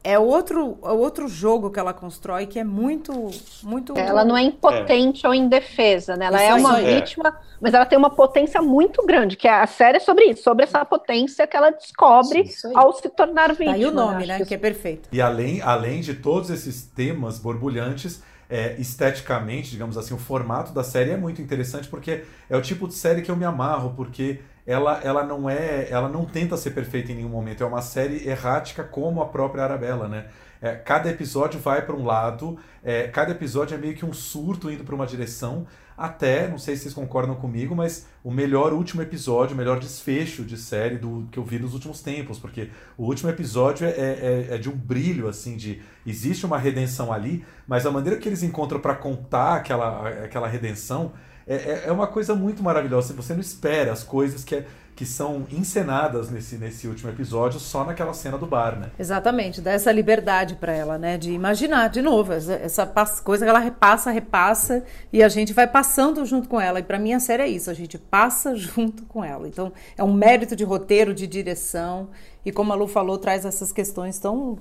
[0.03, 3.29] é outro, é outro jogo que ela constrói que é muito.
[3.61, 5.29] muito Ela não é impotente é.
[5.29, 6.27] ou indefesa, né?
[6.27, 6.95] Ela isso é uma é.
[6.95, 10.63] vítima, mas ela tem uma potência muito grande, que a série é sobre isso, sobre
[10.63, 13.71] essa potência que ela descobre ao se tornar vítima.
[13.71, 14.37] Tá aí o nome, né?
[14.37, 15.09] Que, que é perfeito.
[15.11, 20.83] E além, além de todos esses temas borbulhantes, é, esteticamente, digamos assim, o formato da
[20.83, 24.39] série é muito interessante porque é o tipo de série que eu me amarro, porque
[24.69, 27.63] ela, ela não é, ela não tenta ser perfeita em nenhum momento.
[27.63, 30.27] É uma série errática como a própria Arabella, né?
[30.61, 34.69] É, cada episódio vai para um lado, é, cada episódio é meio que um surto
[34.69, 35.65] indo para uma direção,
[35.97, 40.43] até, não sei se vocês concordam comigo, mas o melhor último episódio, o melhor desfecho
[40.43, 44.47] de série do que eu vi nos últimos tempos, porque o último episódio é, é,
[44.51, 48.43] é de um brilho, assim, de existe uma redenção ali, mas a maneira que eles
[48.43, 51.13] encontram para contar aquela, aquela redenção
[51.49, 53.11] é, é, é uma coisa muito maravilhosa.
[53.15, 57.83] Você não espera as coisas que, é, que são encenadas nesse, nesse último episódio só
[57.83, 58.91] naquela cena do bar, né?
[58.99, 61.17] Exatamente, dá essa liberdade para ela, né?
[61.17, 62.85] De imaginar de novo, essa, essa
[63.23, 66.79] coisa que ela repassa, repassa e a gente vai passando junto com ela.
[66.79, 69.47] E para mim a série é isso, a gente passa junto com ela.
[69.47, 72.09] Então é um mérito de roteiro, de direção.
[72.45, 74.59] E como a Lu falou, traz essas questões tão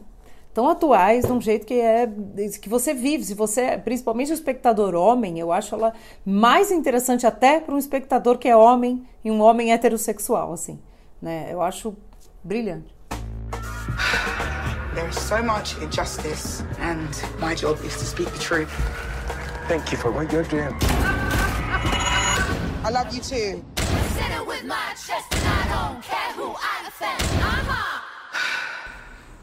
[0.52, 2.08] tão atuais de um jeito que é
[2.60, 3.24] que você vive.
[3.24, 5.92] Se você, principalmente o espectador homem, eu acho ela
[6.24, 10.80] mais interessante até para um espectador que é homem e um homem heterossexual, assim,
[11.20, 11.48] né?
[11.50, 11.96] Eu acho
[12.42, 12.94] brilhante.
[14.94, 17.08] There is so much injustice, and
[17.38, 18.70] my job is to speak the truth.
[19.68, 20.74] Thank you for what you're doing.
[22.84, 23.62] I love you too.
[23.76, 27.22] Sitting with my chest, and I don't care who I offend.
[27.22, 28.00] Uh-huh.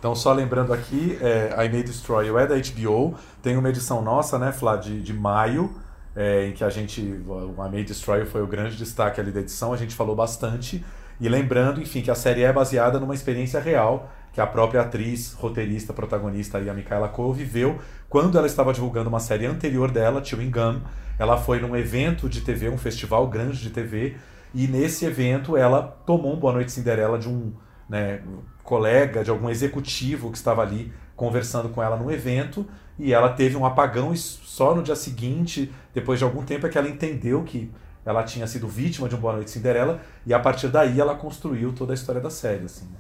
[0.06, 3.16] Então, só lembrando aqui, é, I May Destroy You é da HBO.
[3.42, 5.74] Tem uma edição nossa, né, Flá, de, de maio,
[6.16, 7.02] é, em que a gente.
[7.02, 10.86] I May Destroy foi o grande destaque ali da edição, a gente falou bastante.
[11.20, 15.34] E lembrando, enfim, que a série é baseada numa experiência real que a própria atriz,
[15.34, 20.52] roteirista, protagonista, a Micaela Cole, viveu quando ela estava divulgando uma série anterior dela, Chewing
[20.52, 20.82] Gum.
[21.18, 24.18] Ela foi num evento de TV, um festival grande de TV,
[24.54, 27.54] e nesse evento ela tomou um Boa Noite Cinderela de um
[27.90, 28.22] né,
[28.64, 32.66] colega, de algum executivo que estava ali conversando com ela no evento
[32.98, 36.70] e ela teve um apagão e só no dia seguinte, depois de algum tempo, é
[36.70, 37.72] que ela entendeu que
[38.06, 41.74] ela tinha sido vítima de um Boa Noite Cinderela e a partir daí ela construiu
[41.74, 42.66] toda a história da série.
[42.66, 42.98] Assim, né?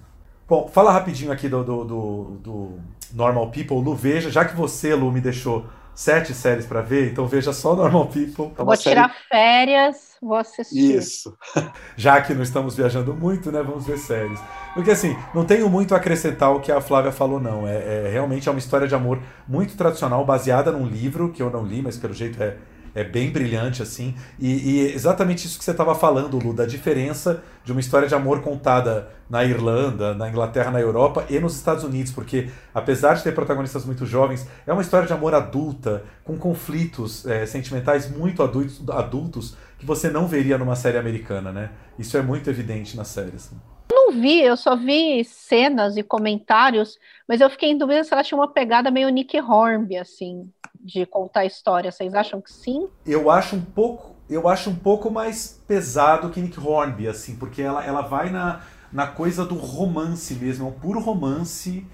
[0.47, 2.79] Bom, fala rapidinho aqui do, do, do, do
[3.13, 3.77] Normal People.
[3.77, 7.75] Lu, veja, já que você, Lu, me deixou sete séries para ver, então veja só
[7.75, 8.51] Normal People.
[8.57, 9.23] É vou tirar série...
[9.29, 10.97] férias, vou assistir.
[10.97, 11.35] Isso.
[11.95, 13.63] Já que não estamos viajando muito, né?
[13.63, 14.39] Vamos ver séries.
[14.73, 17.65] Porque assim, não tenho muito a acrescentar o que a Flávia falou, não.
[17.65, 21.49] É, é realmente é uma história de amor muito tradicional, baseada num livro que eu
[21.49, 22.57] não li, mas pelo jeito é
[22.95, 24.15] é bem brilhante, assim.
[24.39, 28.15] E, e exatamente isso que você estava falando, Lu, da diferença de uma história de
[28.15, 33.23] amor contada na Irlanda, na Inglaterra, na Europa e nos Estados Unidos, porque apesar de
[33.23, 38.41] ter protagonistas muito jovens, é uma história de amor adulta, com conflitos é, sentimentais muito
[38.41, 41.71] adultos, adultos que você não veria numa série americana, né?
[41.99, 43.35] Isso é muito evidente na série.
[43.35, 43.59] Assim.
[43.91, 48.13] Eu não vi, eu só vi cenas e comentários, mas eu fiquei em dúvida se
[48.13, 50.49] ela tinha uma pegada meio Nick Hornby, assim
[50.85, 51.91] de contar história.
[51.91, 52.87] Vocês acham que sim?
[53.05, 57.63] Eu acho um pouco, eu acho um pouco mais pesado que Nick Hornby, assim, porque
[57.63, 58.61] ela, ela vai na,
[58.93, 61.85] na coisa do romance mesmo, é um puro romance.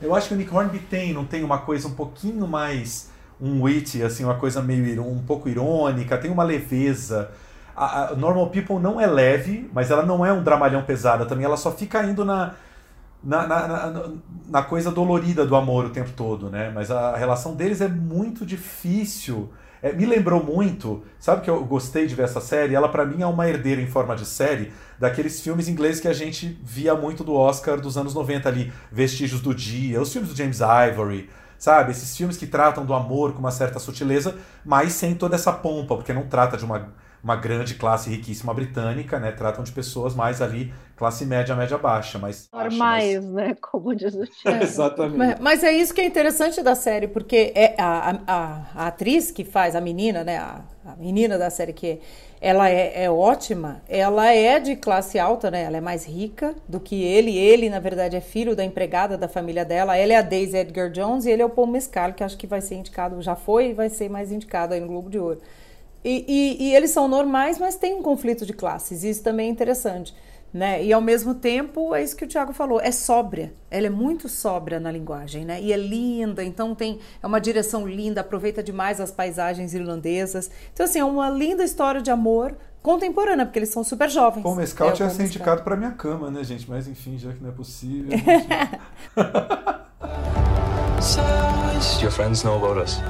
[0.00, 3.62] Eu acho que o Nick Hornby tem, não tem uma coisa um pouquinho mais um
[3.62, 7.30] witty, assim, uma coisa meio um pouco irônica, tem uma leveza.
[7.76, 11.44] A, a Normal People não é leve, mas ela não é um dramalhão pesado também,
[11.44, 12.54] ela só fica indo na
[13.22, 14.10] na, na,
[14.48, 16.70] na, coisa dolorida do amor o tempo todo, né?
[16.74, 19.50] Mas a relação deles é muito difícil.
[19.80, 22.74] É, me lembrou muito, sabe que eu gostei de ver essa série?
[22.74, 26.12] Ela para mim é uma herdeira em forma de série daqueles filmes ingleses que a
[26.12, 30.36] gente via muito do Oscar dos anos 90 ali, Vestígios do Dia, os filmes do
[30.36, 31.90] James Ivory, sabe?
[31.90, 35.96] Esses filmes que tratam do amor com uma certa sutileza, mas sem toda essa pompa,
[35.96, 39.30] porque não trata de uma uma grande classe riquíssima britânica, né?
[39.30, 42.48] Tratam de pessoas mais ali, classe média, média baixa, mas...
[42.52, 43.32] Normais, mas...
[43.32, 43.56] né?
[43.62, 44.62] Como diz o Thiago.
[44.64, 45.16] Exatamente.
[45.16, 49.30] Mas, mas, é isso que é interessante da série, porque é a, a, a atriz
[49.30, 50.38] que faz, a menina, né?
[50.38, 52.00] A, a menina da série que
[52.40, 55.62] ela é, é, ótima, ela é de classe alta, né?
[55.62, 57.38] Ela é mais rica do que ele.
[57.38, 59.96] Ele, na verdade, é filho da empregada da família dela.
[59.96, 62.48] Ela é a Daisy Edgar Jones e ele é o Paul Mescal, que acho que
[62.48, 65.40] vai ser indicado, já foi e vai ser mais indicado aí no Globo de Ouro.
[66.04, 69.50] E, e, e, eles são normais, mas tem um conflito de classes, isso também é
[69.50, 70.14] interessante.
[70.52, 70.84] Né?
[70.84, 73.54] E ao mesmo tempo, é isso que o Tiago falou, é sóbria.
[73.70, 75.58] Ela é muito sóbria na linguagem, né?
[75.62, 80.50] E é linda, então tem é uma direção linda, aproveita demais as paisagens irlandesas.
[80.70, 84.42] Então, assim, é uma linda história de amor contemporânea, porque eles são super jovens.
[84.42, 86.68] Bom, Mescal é, tinha ser indicado para minha cama, né, gente?
[86.68, 88.12] Mas enfim, já que não é possível.
[92.00, 93.00] Your friends know about us?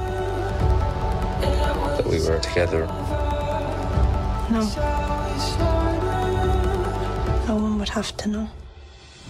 [1.97, 2.87] That we were together?
[4.49, 4.61] No.
[7.47, 8.47] No one would have to know.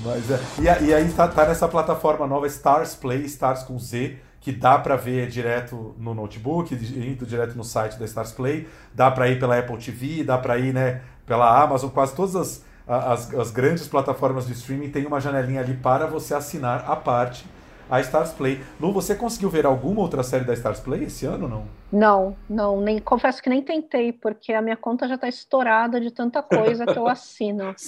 [0.03, 4.17] Mas é, e, e, aí tá, tá, nessa plataforma nova Stars Play, Stars com Z,
[4.39, 9.11] que dá para ver direto no notebook, indo direto no site da Stars Play, dá
[9.11, 13.33] para ir pela Apple TV, dá para ir né, pela Amazon, quase todas as, as,
[13.33, 17.45] as, grandes plataformas de streaming tem uma janelinha ali para você assinar a parte
[17.89, 18.61] a Stars Play.
[18.79, 21.65] Lu, você conseguiu ver alguma outra série da Stars Play esse ano não?
[21.91, 26.11] Não, não, nem confesso que nem tentei, porque a minha conta já está estourada de
[26.11, 27.73] tanta coisa que eu assino.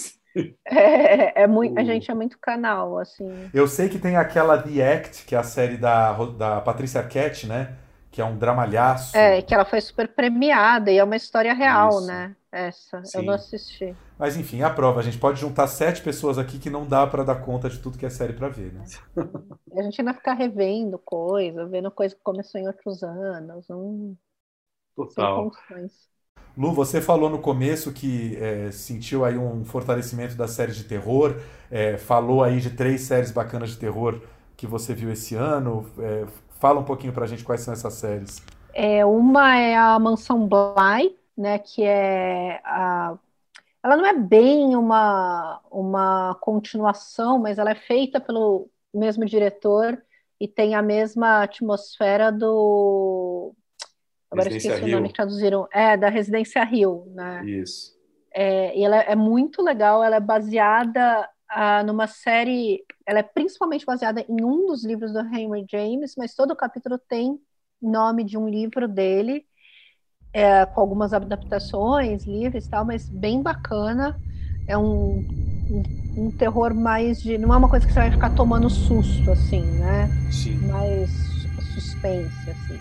[0.65, 3.49] É, é muito, a gente é muito canal, assim.
[3.53, 7.47] Eu sei que tem aquela The Act, que é a série da, da Patrícia Arquette,
[7.47, 7.75] né?
[8.11, 9.15] Que é um dramalhaço.
[9.15, 12.07] É, que ela foi super premiada e é uma história real, Isso.
[12.07, 12.35] né?
[12.51, 13.19] Essa, Sim.
[13.19, 13.95] eu não assisti.
[14.17, 14.99] Mas enfim, a prova.
[14.99, 17.97] A gente pode juntar sete pessoas aqui que não dá para dar conta de tudo
[17.97, 18.83] que é série para ver, né?
[19.77, 23.69] a gente ainda ficar revendo coisa, vendo coisa que começou em outros anos.
[23.69, 24.15] Um...
[24.95, 25.51] Total.
[26.57, 31.35] Lu, você falou no começo que é, sentiu aí um fortalecimento das séries de terror,
[31.69, 34.21] é, falou aí de três séries bacanas de terror
[34.55, 35.85] que você viu esse ano.
[35.99, 36.25] É,
[36.57, 38.41] fala um pouquinho pra gente quais são essas séries.
[38.73, 43.17] É, uma é a Mansão Bly, né, que é a...
[43.85, 50.01] ela não é bem uma, uma continuação, mas ela é feita pelo mesmo diretor
[50.41, 53.53] e tem a mesma atmosfera do
[54.31, 54.97] Agora Residência esqueci Rio.
[54.97, 55.67] o nome que traduziram.
[55.71, 57.45] É, da Residência Rio, né?
[57.45, 57.95] Isso.
[58.33, 63.85] É, e ela é muito legal, ela é baseada ah, numa série, ela é principalmente
[63.85, 67.39] baseada em um dos livros do Henry James, mas todo o capítulo tem
[67.79, 69.45] nome de um livro dele,
[70.35, 74.19] é, com algumas adaptações livres e tal, mas bem bacana.
[74.67, 75.23] É um,
[75.69, 75.83] um,
[76.17, 77.37] um, terror mais de.
[77.37, 80.09] Não é uma coisa que você vai ficar tomando susto, assim, né?
[80.29, 80.57] Sim.
[80.67, 81.09] Mais
[81.73, 82.79] suspense, assim.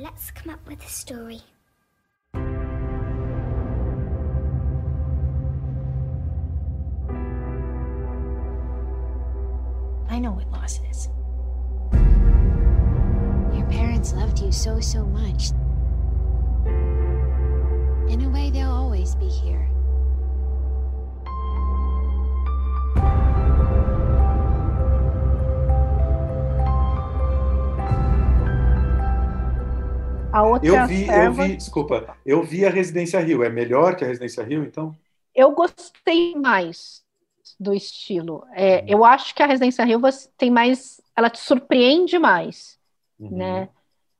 [0.00, 1.42] let's come up with a story.
[14.48, 15.52] You so, so much.
[18.08, 19.68] In a way, they'll always be here.
[30.32, 31.42] A outra eu vi, serva...
[31.42, 33.42] eu vi, desculpa, eu vi a Residência Rio.
[33.42, 34.96] É melhor que a Residência Rio, então?
[35.34, 37.02] Eu gostei mais
[37.60, 38.46] do estilo.
[38.54, 38.84] É, uhum.
[38.88, 40.00] Eu acho que a Residência Rio
[40.38, 42.78] tem mais, ela te surpreende mais,
[43.18, 43.36] uhum.
[43.36, 43.68] né?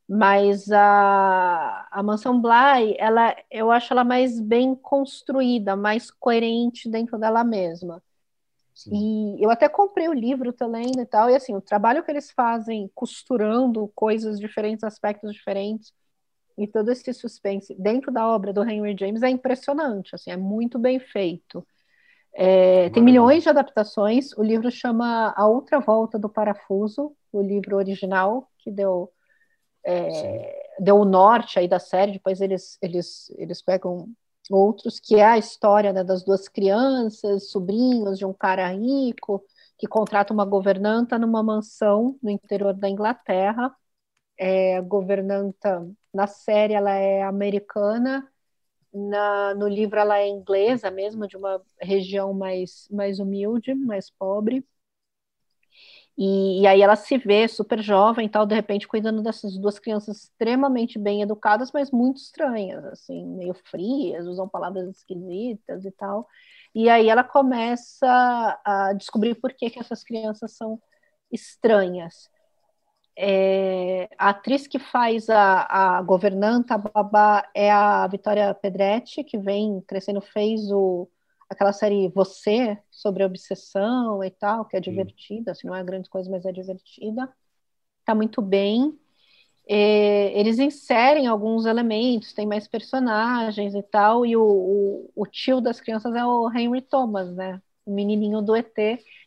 [0.09, 7.19] Mas a, a Mansão Bly, ela, eu acho ela mais bem construída, mais coerente dentro
[7.19, 8.03] dela mesma.
[8.75, 9.37] Sim.
[9.37, 12.11] E eu até comprei o livro, tô lendo e tal, e assim, o trabalho que
[12.11, 15.93] eles fazem costurando coisas diferentes, aspectos diferentes,
[16.57, 20.79] e todo esse suspense dentro da obra do Henry James é impressionante, assim, é muito
[20.79, 21.67] bem feito.
[22.35, 24.33] É, tem milhões de adaptações.
[24.37, 29.11] O livro chama A Outra Volta do Parafuso, o livro original que deu
[29.89, 32.13] é, deu o norte aí da série.
[32.13, 34.09] Depois eles eles eles pegam
[34.51, 39.45] outros que é a história né, das duas crianças, sobrinhos de um cara rico
[39.79, 43.75] que contrata uma governanta numa mansão no interior da Inglaterra.
[44.39, 48.29] É, governanta na série ela é americana,
[48.93, 54.65] na, no livro ela é inglesa mesmo, de uma região mais, mais humilde, mais pobre.
[56.21, 59.79] E, e, aí ela se vê super jovem e tal, de repente cuidando dessas duas
[59.79, 66.27] crianças extremamente bem educadas, mas muito estranhas, assim, meio frias, usam palavras esquisitas e tal.
[66.75, 70.81] E aí ela começa a descobrir por que, que essas crianças são
[71.31, 72.29] estranhas.
[73.17, 79.39] É, a atriz que faz a, a governanta, a babá, é a Vitória Pedretti, que
[79.39, 81.09] vem crescendo, fez o,
[81.49, 86.31] aquela série Você, sobre obsessão e tal, que é divertida, assim, não é grande coisa,
[86.31, 87.33] mas é divertida.
[88.05, 88.99] Tá muito bem.
[89.67, 95.61] É, eles inserem alguns elementos, tem mais personagens e tal, e o, o, o, tio
[95.61, 97.61] das crianças é o Henry Thomas, né?
[97.85, 98.75] O menininho do ET,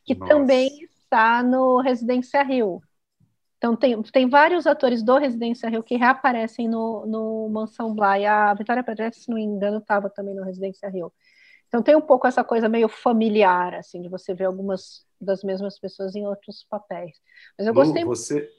[0.03, 0.33] que Nossa.
[0.33, 2.81] também está no Residência Rio.
[3.57, 8.25] Então, tem, tem vários atores do Residência Rio que reaparecem no, no Mansão Bly.
[8.25, 11.13] A Vitória Pedretti, se não me engano, estava também no Residência Rio.
[11.71, 15.79] Então, tem um pouco essa coisa meio familiar, assim, de você ver algumas das mesmas
[15.79, 17.15] pessoas em outros papéis.
[17.57, 18.03] Mas eu Lu, gostei...
[18.03, 18.49] Você,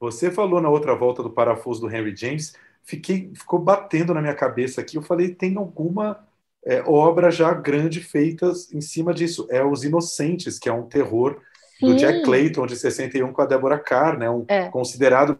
[0.00, 4.34] você falou na outra volta do parafuso do Henry James, fiquei, ficou batendo na minha
[4.34, 4.96] cabeça aqui.
[4.96, 6.26] Eu falei, tem alguma
[6.64, 9.46] é, obra já grande feita em cima disso.
[9.50, 11.38] É Os Inocentes, que é um terror
[11.78, 11.86] Sim.
[11.88, 14.30] do Jack Clayton, de 61, com a Deborah Carr, né?
[14.30, 14.70] Um, é.
[14.70, 15.38] considerado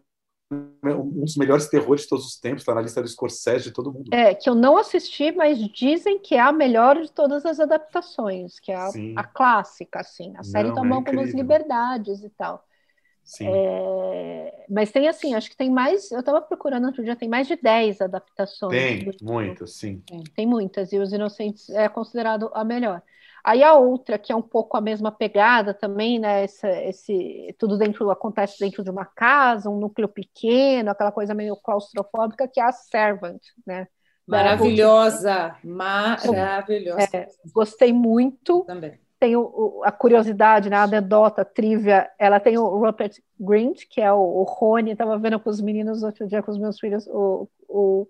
[0.85, 3.93] um dos melhores terrores de todos os tempos, está na lista do Scorsese de todo
[3.93, 4.13] mundo.
[4.13, 8.59] É, que eu não assisti, mas dizem que é a melhor de todas as adaptações,
[8.61, 10.33] que é a, a clássica, assim.
[10.37, 12.65] A série não, toma é algumas liberdades e tal.
[13.25, 13.47] Sim.
[13.49, 16.13] É, mas tem assim, acho que tem mais.
[16.13, 18.73] Eu estava procurando outro dia, tem mais de 10 adaptações.
[18.73, 20.03] Tem, muitas, sim.
[20.07, 23.03] Tem, tem muitas, e Os Inocentes é considerado a melhor.
[23.45, 26.45] Aí a outra, que é um pouco a mesma pegada também, né?
[26.45, 31.55] Esse, esse, tudo dentro acontece dentro de uma casa, um núcleo pequeno, aquela coisa meio
[31.57, 33.87] claustrofóbica, que é a Servant, né?
[34.27, 37.09] Maravilhosa, maravilhosa.
[37.15, 38.65] É, gostei muito.
[38.65, 38.99] Também.
[39.21, 44.01] Tem o, a curiosidade, né, a anedota, a trivia, ela tem o Rupert Grint, que
[44.01, 47.07] é o, o Rony, estava vendo com os meninos outro dia, com os meus filhos,
[47.09, 48.07] o, o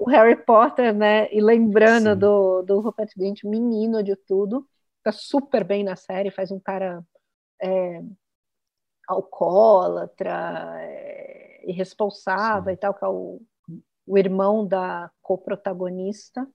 [0.00, 1.30] o Harry Potter, né?
[1.30, 4.66] E lembrando do, do Rupert Grint, menino de tudo,
[5.02, 7.04] tá super bem na série, faz um cara
[7.60, 8.00] é,
[9.06, 12.74] alcoólatra, é, irresponsável Sim.
[12.74, 13.42] e tal, que é o,
[14.06, 16.48] o irmão da co-protagonista.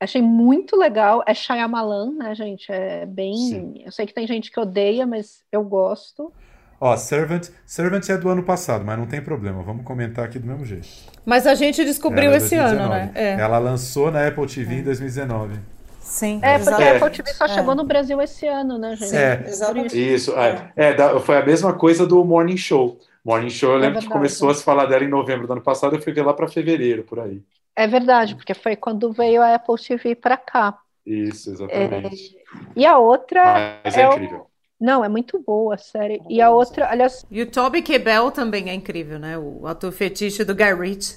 [0.00, 1.22] Achei muito legal.
[1.26, 2.72] É Shyamalan, né, gente?
[2.72, 3.36] É bem.
[3.36, 3.74] Sim.
[3.84, 6.32] Eu sei que tem gente que odeia, mas eu gosto.
[6.80, 10.46] Ó, Servant, Servant é do ano passado, mas não tem problema, vamos comentar aqui do
[10.46, 10.88] mesmo jeito.
[11.24, 13.10] Mas a gente descobriu é esse ano, né?
[13.14, 13.32] É.
[13.40, 14.78] Ela lançou na Apple TV é.
[14.78, 15.58] em 2019.
[16.00, 19.16] Sim, é, porque a Apple TV só chegou no Brasil esse ano, né, gente?
[19.16, 20.14] É, exatamente.
[20.14, 22.98] Isso, é, é, foi a mesma coisa do Morning Show.
[23.24, 25.96] Morning Show, eu lembro que começou a se falar dela em novembro do ano passado,
[25.96, 27.42] eu fui ver lá para fevereiro, por aí.
[27.74, 30.78] É verdade, porque foi quando veio a Apple TV para cá.
[31.06, 32.36] Isso, exatamente.
[32.76, 33.80] e a outra.
[33.82, 34.38] Mas é, incrível.
[34.38, 36.20] O não, é muito boa a série.
[36.28, 37.24] E a outra, aliás.
[37.30, 39.38] E o Toby Kebbell também é incrível, né?
[39.38, 41.16] O ator fetiche do Guy Ritchie.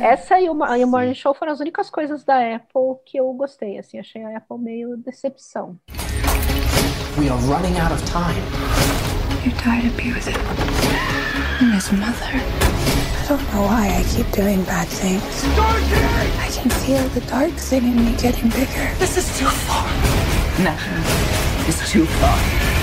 [0.00, 3.32] Essa e o, e o Morning Show foram as únicas coisas da Apple que eu
[3.32, 3.78] gostei.
[3.78, 5.78] Assim, achei a Apple meio decepção.
[7.18, 8.42] We are running out of time.
[9.44, 10.36] You died to be with him.
[11.62, 12.42] And his mother.
[13.26, 15.22] I don't know why I keep doing bad things.
[15.56, 18.94] I can feel the dark thing in me getting bigger.
[18.98, 19.86] This is too far.
[20.62, 22.75] Nothing is too far.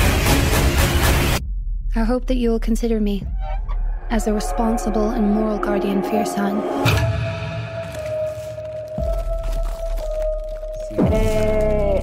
[1.95, 3.21] I hope that you will consider me
[4.09, 6.59] as a responsible and moral guardian for your son.
[11.13, 11.99] É,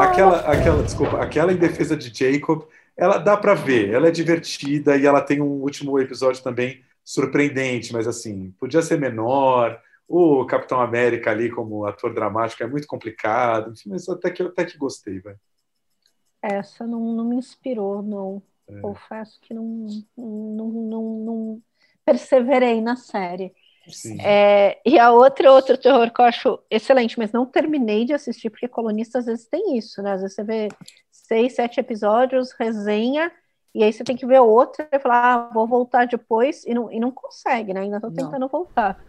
[0.00, 2.62] aquela, aquela, desculpa, aquela em defesa de Jacob,
[2.96, 7.92] ela dá para ver, ela é divertida e ela tem um último episódio também surpreendente,
[7.92, 9.78] mas assim, podia ser menor.
[10.08, 14.64] O Capitão América ali como ator dramático é muito complicado, enfim, mas até que até
[14.64, 15.34] que gostei, vai.
[16.40, 18.42] Essa não, não me inspirou, não.
[18.68, 18.80] É.
[18.80, 19.86] Confesso que não,
[20.16, 21.62] não, não, não,
[22.04, 23.54] perseverei na série.
[24.20, 28.50] É, e a outra, outro terror que eu acho excelente, mas não terminei de assistir,
[28.50, 30.12] porque colunista às vezes tem isso, né?
[30.12, 30.68] Às vezes você vê
[31.10, 33.30] seis, sete episódios, resenha,
[33.72, 36.90] e aí você tem que ver outro e falar, ah, vou voltar depois, e não,
[36.90, 37.80] e não consegue, né?
[37.82, 38.48] Ainda estou tentando não.
[38.48, 39.00] voltar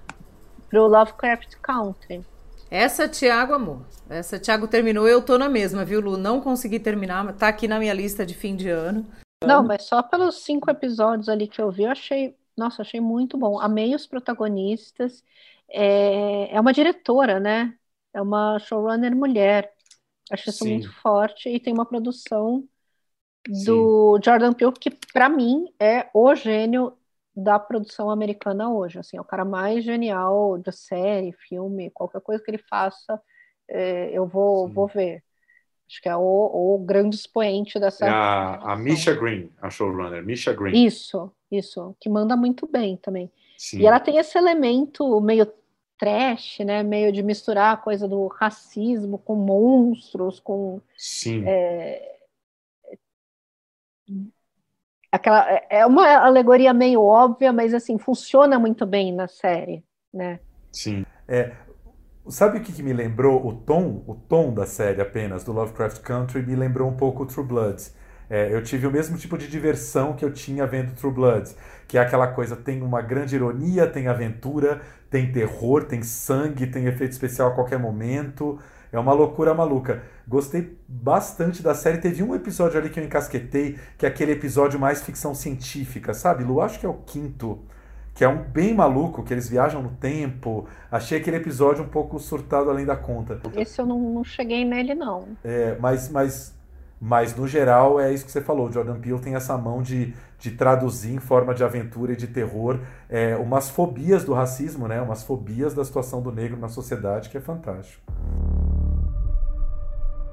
[0.69, 2.23] pro Lovecraft Country.
[2.69, 3.81] Essa, Tiago, amor.
[4.09, 6.17] Essa, Tiago terminou, eu tô na mesma, viu, Lu?
[6.17, 9.05] Não consegui terminar, tá aqui na minha lista de fim de ano.
[9.45, 13.38] Não, mas só pelos cinco episódios ali que eu vi, eu achei, nossa, achei muito
[13.38, 13.59] bom.
[13.59, 15.23] Amei os protagonistas.
[15.69, 17.77] É, é uma diretora, né?
[18.13, 19.73] É uma showrunner mulher.
[20.31, 20.69] Acho isso Sim.
[20.69, 22.67] muito forte e tem uma produção
[23.47, 24.21] do Sim.
[24.23, 26.97] Jordan Peele que para mim é o gênio
[27.35, 28.99] da produção americana hoje.
[28.99, 33.21] Assim, é o cara mais genial de série, filme, qualquer coisa que ele faça,
[33.69, 35.23] é, eu vou, vou ver.
[35.88, 38.05] Acho que é o, o grande expoente dessa.
[38.05, 40.85] É a, a Misha Green, a showrunner, Misha Green.
[40.85, 43.31] Isso, isso, que manda muito bem também.
[43.57, 43.79] Sim.
[43.79, 45.47] E ela tem esse elemento meio
[45.97, 46.83] trash, né?
[46.83, 50.81] Meio de misturar a coisa do racismo com monstros, com.
[50.97, 51.43] Sim.
[51.47, 52.17] É,
[55.11, 59.83] aquela, é uma alegoria meio óbvia, mas assim, funciona muito bem na série,
[60.13, 60.39] né?
[60.71, 61.05] Sim.
[61.27, 61.55] É,
[62.30, 66.01] Sabe o que, que, me lembrou o tom, o tom da série apenas do Lovecraft
[66.01, 67.82] Country me lembrou um pouco o True Blood.
[68.30, 71.55] É, eu tive o mesmo tipo de diversão que eu tinha vendo True Blood,
[71.88, 76.86] que é aquela coisa tem uma grande ironia, tem aventura, tem terror, tem sangue, tem
[76.86, 78.59] efeito especial a qualquer momento.
[78.91, 80.03] É uma loucura maluca.
[80.28, 81.97] Gostei bastante da série.
[81.97, 86.43] Teve um episódio ali que eu encasquetei, que é aquele episódio mais ficção científica, sabe?
[86.43, 87.63] Lu, acho que é o quinto
[88.18, 90.68] que é um bem maluco, que eles viajam no tempo.
[90.91, 93.39] Achei aquele episódio um pouco surtado além da conta.
[93.55, 95.28] Esse eu não, não cheguei nele, não.
[95.43, 96.55] É, mas, mas,
[96.99, 98.72] mas, no geral, é isso que você falou.
[98.72, 102.80] Jordan Peele tem essa mão de de traduzir em forma de aventura e de terror
[103.09, 105.01] é, umas fobias do racismo, né?
[105.01, 108.03] Umas fobias da situação do negro na sociedade, que é fantástico.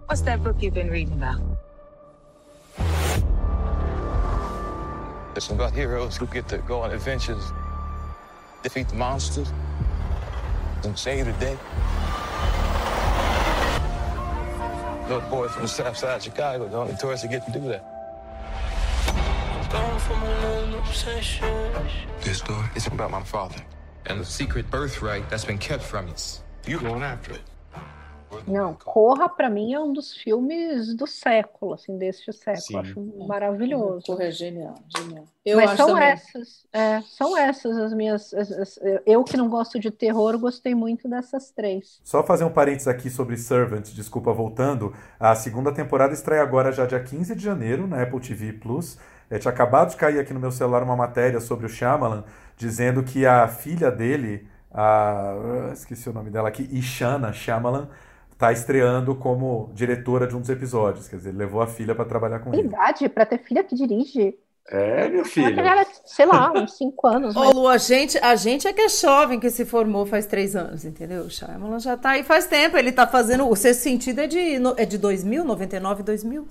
[0.06, 1.42] What's that book you've been reading about?
[5.34, 7.52] It's about heroes who get to go on adventures,
[8.64, 9.52] defeat the monsters,
[10.82, 11.56] and save the day.
[15.08, 17.60] Little boy from the south side of Chicago, the only tourist to get to do
[17.68, 17.90] that.
[22.22, 23.62] This story is about my father
[24.06, 26.42] and the secret birthright that's been kept from us.
[26.66, 27.40] You going after it.
[28.46, 32.60] Não, Corra para mim é um dos filmes do século, assim, deste século.
[32.62, 32.76] Sim.
[32.78, 34.06] Acho maravilhoso.
[34.06, 35.24] Corra é genial, genial.
[35.44, 36.04] Eu Mas são também.
[36.04, 38.32] essas, é, são essas as minhas.
[38.32, 42.00] As, as, eu que não gosto de terror, gostei muito dessas três.
[42.02, 44.94] Só fazer um parênteses aqui sobre Servant, desculpa, voltando.
[45.20, 48.98] A segunda temporada estreia agora já dia 15 de janeiro na Apple TV Plus.
[49.28, 52.24] É, tinha acabado de cair aqui no meu celular uma matéria sobre o Shyamalan,
[52.56, 57.88] dizendo que a filha dele, a, esqueci o nome dela aqui, Ishana Shyamalan,
[58.44, 61.08] está estreando como diretora de um dos episódios.
[61.08, 62.68] Quer dizer, ele levou a filha para trabalhar com ele.
[62.68, 64.36] Idade para ter filha que dirige.
[64.68, 65.58] É, meu filho.
[65.60, 67.36] Era, sei lá, uns 5 anos.
[67.36, 70.56] Ô, Lu, a gente, a gente é que é jovem que se formou faz 3
[70.56, 71.22] anos, entendeu?
[71.22, 72.76] O Shyamalan já tá aí faz tempo.
[72.76, 73.48] Ele tá fazendo.
[73.48, 76.48] O sexto sentido é de, é de 2000, 99, 2000.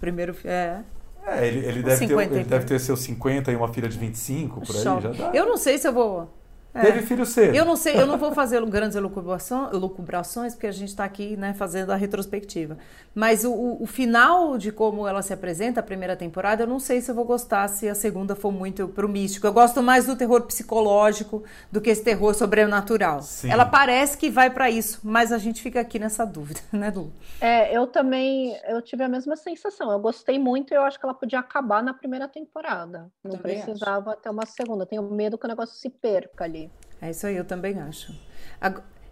[0.00, 0.36] Primeiro.
[0.44, 0.78] É.
[1.24, 4.60] É, ele, ele, deve, ter, ele deve ter seus 50 e uma filha de 25,
[4.60, 5.30] por aí, já dá.
[5.32, 6.28] Eu não sei se eu vou
[6.74, 6.80] é.
[6.80, 7.54] Teve filho cedo.
[7.54, 11.52] Eu não sei, eu não vou fazer grandes elucubrações, porque a gente está aqui né,
[11.52, 12.78] fazendo a retrospectiva.
[13.14, 17.02] Mas o, o, final de como ela se apresenta, a primeira temporada, eu não sei
[17.02, 19.46] se eu vou gostar se a segunda for muito pro místico.
[19.46, 23.20] Eu gosto mais do terror psicológico do que esse terror sobrenatural.
[23.20, 23.50] Sim.
[23.50, 27.12] Ela parece que vai para isso, mas a gente fica aqui nessa dúvida, né, Lu?
[27.38, 29.92] É, eu também, eu tive a mesma sensação.
[29.92, 33.10] Eu gostei muito e eu acho que ela podia acabar na primeira temporada.
[33.22, 34.22] Não também precisava acho.
[34.22, 34.86] ter uma segunda.
[34.86, 36.61] Tenho medo que o negócio se perca ali.
[37.02, 38.14] É isso aí, eu também acho.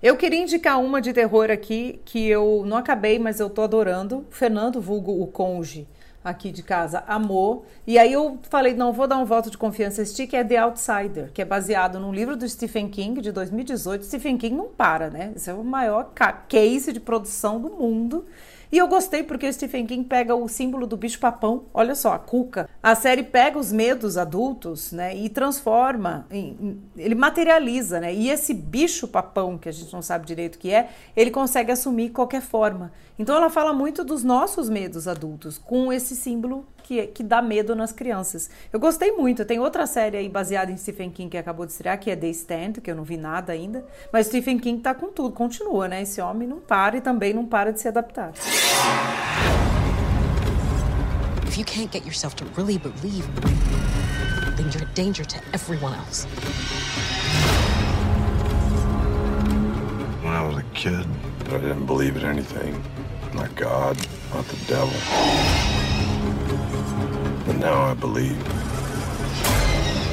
[0.00, 4.24] Eu queria indicar uma de terror aqui que eu não acabei, mas eu tô adorando.
[4.30, 5.88] Fernando Vulgo, o Conge,
[6.22, 7.66] aqui de casa, amou.
[7.84, 10.56] E aí eu falei, não, vou dar um voto de confiança este que é The
[10.58, 14.04] Outsider, que é baseado num livro do Stephen King de 2018.
[14.04, 15.32] Stephen King não para, né?
[15.34, 16.12] Esse é o maior
[16.48, 18.24] case de produção do mundo.
[18.72, 22.18] E eu gostei porque o Stephen King pega o símbolo do bicho-papão, olha só, a
[22.18, 22.68] cuca.
[22.80, 28.14] A série pega os medos adultos, né, e transforma, em, ele materializa, né?
[28.14, 32.10] E esse bicho-papão, que a gente não sabe direito o que é, ele consegue assumir
[32.10, 32.92] qualquer forma.
[33.20, 37.76] Então ela fala muito dos nossos medos adultos, com esse símbolo que, que dá medo
[37.76, 38.48] nas crianças.
[38.72, 39.44] Eu gostei muito.
[39.44, 42.28] Tem outra série aí baseada em Stephen King que acabou de estrear, que é The
[42.28, 43.84] Stand, que eu não vi nada ainda.
[44.10, 46.00] Mas Stephen King tá com tudo, continua, né?
[46.00, 48.32] Esse homem não para e também não para de se adaptar.
[51.46, 53.28] If you can't get yourself to really believe,
[54.56, 56.26] then you're a danger to everyone else.
[60.22, 61.06] When I was a kid,
[61.50, 62.80] I didn't believe in anything.
[63.34, 63.96] Not God,
[64.34, 64.92] not the devil.
[67.46, 68.36] But now I believe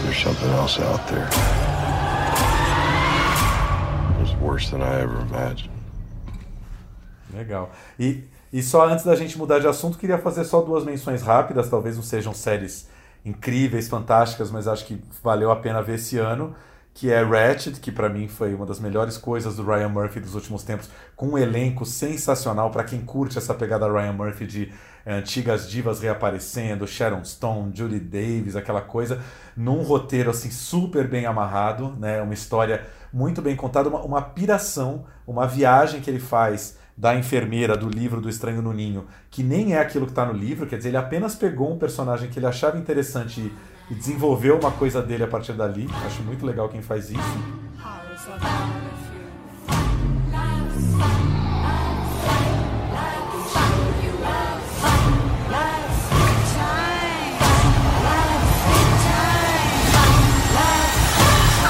[0.03, 1.27] there's something else out there.
[4.21, 5.73] It's worse than I ever imagined.
[7.33, 7.71] Legal.
[7.99, 11.69] E, e só antes da gente mudar de assunto, queria fazer só duas menções rápidas.
[11.69, 12.87] Talvez não sejam séries
[13.25, 16.55] incríveis, fantásticas, mas acho que valeu a pena ver esse ano
[16.97, 20.33] que é Ratchet, que para mim foi uma das melhores coisas do Ryan Murphy dos
[20.33, 24.73] últimos tempos, com um elenco sensacional para quem curte essa pegada Ryan Murphy de
[25.05, 29.21] é, antigas divas reaparecendo, Sharon Stone, Julie Davis, aquela coisa,
[29.55, 32.19] num roteiro assim super bem amarrado, né?
[32.19, 32.83] Uma história
[33.13, 38.19] muito bem contada, uma, uma piração, uma viagem que ele faz da enfermeira do livro
[38.19, 40.97] do Estranho no Ninho, que nem é aquilo que está no livro, quer dizer, ele
[40.97, 45.27] apenas pegou um personagem que ele achava interessante e e desenvolveu uma coisa dele a
[45.27, 45.89] partir dali.
[46.05, 47.21] Acho muito legal quem faz isso.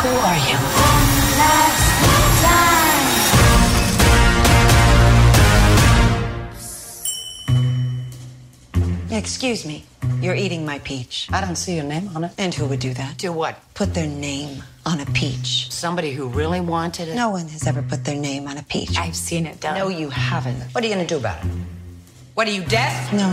[0.03, 0.66] Who are you?
[9.17, 9.83] Excuse me.
[10.21, 11.27] You're eating my peach.
[11.33, 12.31] I don't see your name on it.
[12.37, 13.17] And who would do that?
[13.17, 13.55] Do what?
[13.73, 15.71] Put their name on a peach.
[15.71, 17.15] Somebody who really wanted it?
[17.15, 18.95] No one has ever put their name on a peach.
[18.95, 19.75] I've seen it done.
[19.75, 20.61] No, you haven't.
[20.71, 21.49] What are you going to do about it?
[22.35, 23.11] What are you, deaf?
[23.11, 23.27] No.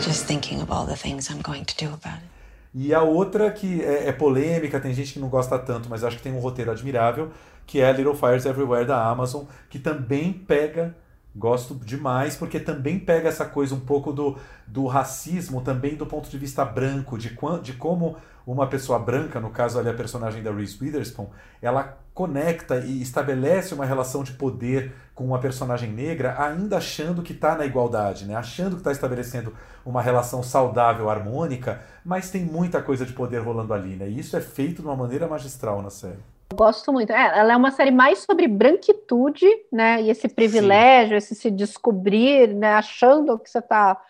[0.00, 2.28] Just thinking of all the things I'm going to do about it.
[2.74, 6.16] E a outra que é, é, polêmica, tem gente que não gosta tanto, mas acho
[6.16, 7.30] que tem um roteiro admirável,
[7.64, 10.96] que é Little Fires Everywhere da Amazon, que também pega
[11.34, 16.28] Gosto demais, porque também pega essa coisa um pouco do, do racismo, também do ponto
[16.28, 18.16] de vista branco, de, de como
[18.46, 21.28] uma pessoa branca, no caso ali a personagem da Reese Witherspoon,
[21.60, 27.32] ela conecta e estabelece uma relação de poder com uma personagem negra, ainda achando que
[27.32, 28.34] está na igualdade, né?
[28.34, 29.54] achando que está estabelecendo
[29.86, 34.08] uma relação saudável, harmônica, mas tem muita coisa de poder rolando ali, né?
[34.08, 36.31] E isso é feito de uma maneira magistral na série.
[36.54, 37.10] Gosto muito.
[37.10, 40.02] É, ela é uma série mais sobre branquitude, né?
[40.02, 41.16] E esse privilégio, Sim.
[41.16, 42.74] esse se descobrir, né?
[42.74, 44.00] Achando que você está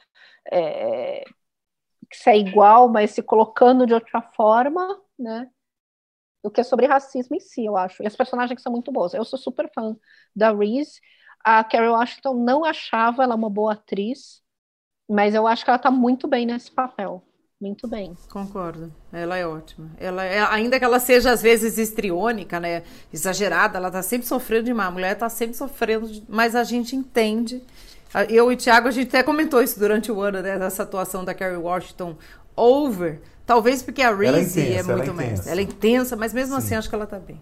[0.51, 1.24] é,
[2.12, 5.49] que você é igual, mas se colocando de outra forma, né?
[6.45, 8.03] Do que é sobre racismo em si, eu acho.
[8.03, 9.14] E as personagens são muito boas.
[9.14, 9.97] Eu sou super fã
[10.34, 11.01] da Reese.
[11.45, 14.43] A Carrie Washington não achava ela uma boa atriz,
[15.09, 17.22] mas eu acho que ela está muito bem nesse papel.
[17.62, 18.16] Muito bem.
[18.28, 18.92] Concordo.
[19.12, 19.88] Ela é ótima.
[19.96, 22.82] Ela é, ainda que ela seja às vezes estriônica, né,
[23.12, 24.88] exagerada, ela está sempre sofrendo demais.
[24.88, 27.62] A mulher está sempre sofrendo, mas a gente entende
[28.28, 30.58] eu e o Thiago, a gente até comentou isso durante o ano, né?
[30.66, 32.16] Essa atuação da Carrie Washington
[32.56, 33.20] over.
[33.46, 35.46] Talvez porque a é Reese é, é, muito ela é mais.
[35.46, 36.74] Ela é intensa, mas mesmo assim, Sim.
[36.74, 37.40] assim acho que ela tá bem.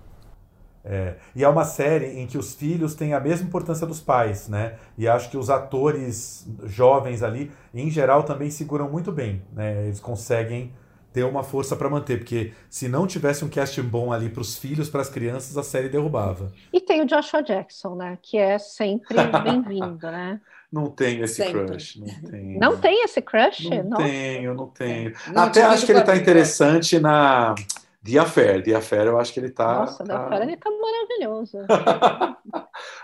[0.85, 4.49] É, e é uma série em que os filhos têm a mesma importância dos pais,
[4.49, 4.74] né?
[4.97, 9.85] E acho que os atores jovens ali, em geral, também seguram muito bem, né?
[9.85, 10.72] Eles conseguem
[11.12, 14.57] ter uma força para manter, porque se não tivesse um casting bom ali para os
[14.57, 16.53] filhos, para as crianças, a série derrubava.
[16.72, 18.18] E tem o Joshua Jackson, né?
[18.22, 20.41] Que é sempre bem-vindo, né?
[20.72, 21.66] Não tenho esse sempre.
[21.66, 21.97] crush.
[21.99, 22.61] Não tenho.
[22.61, 23.68] Não tem esse crush?
[23.68, 24.05] Não Nossa.
[24.05, 25.12] tenho, não tenho.
[25.33, 27.57] Não, Até acho que ele está interessante na
[28.03, 28.62] The Affair.
[28.62, 29.80] The Affair, eu acho que ele tá.
[29.80, 30.05] Nossa, tá...
[30.05, 31.59] The Affair ele tá maravilhoso.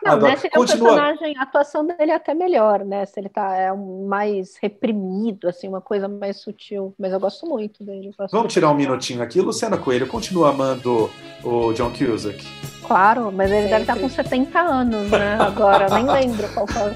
[0.02, 0.32] Não, Adoro.
[0.32, 0.88] nesse Continua...
[0.88, 3.04] personagem, a atuação dele é até melhor, né?
[3.04, 6.94] Se ele tá é um mais reprimido, assim, uma coisa mais sutil.
[6.98, 8.10] Mas eu gosto muito dele.
[8.18, 9.40] Gosto Vamos tirar um minutinho aqui.
[9.40, 11.10] Luciana Coelho, continua amando
[11.44, 12.42] o John Cusack?
[12.86, 13.70] Claro, mas ele Sempre.
[13.70, 15.36] deve estar com 70 anos, né?
[15.40, 16.94] Agora, nem lembro qual foi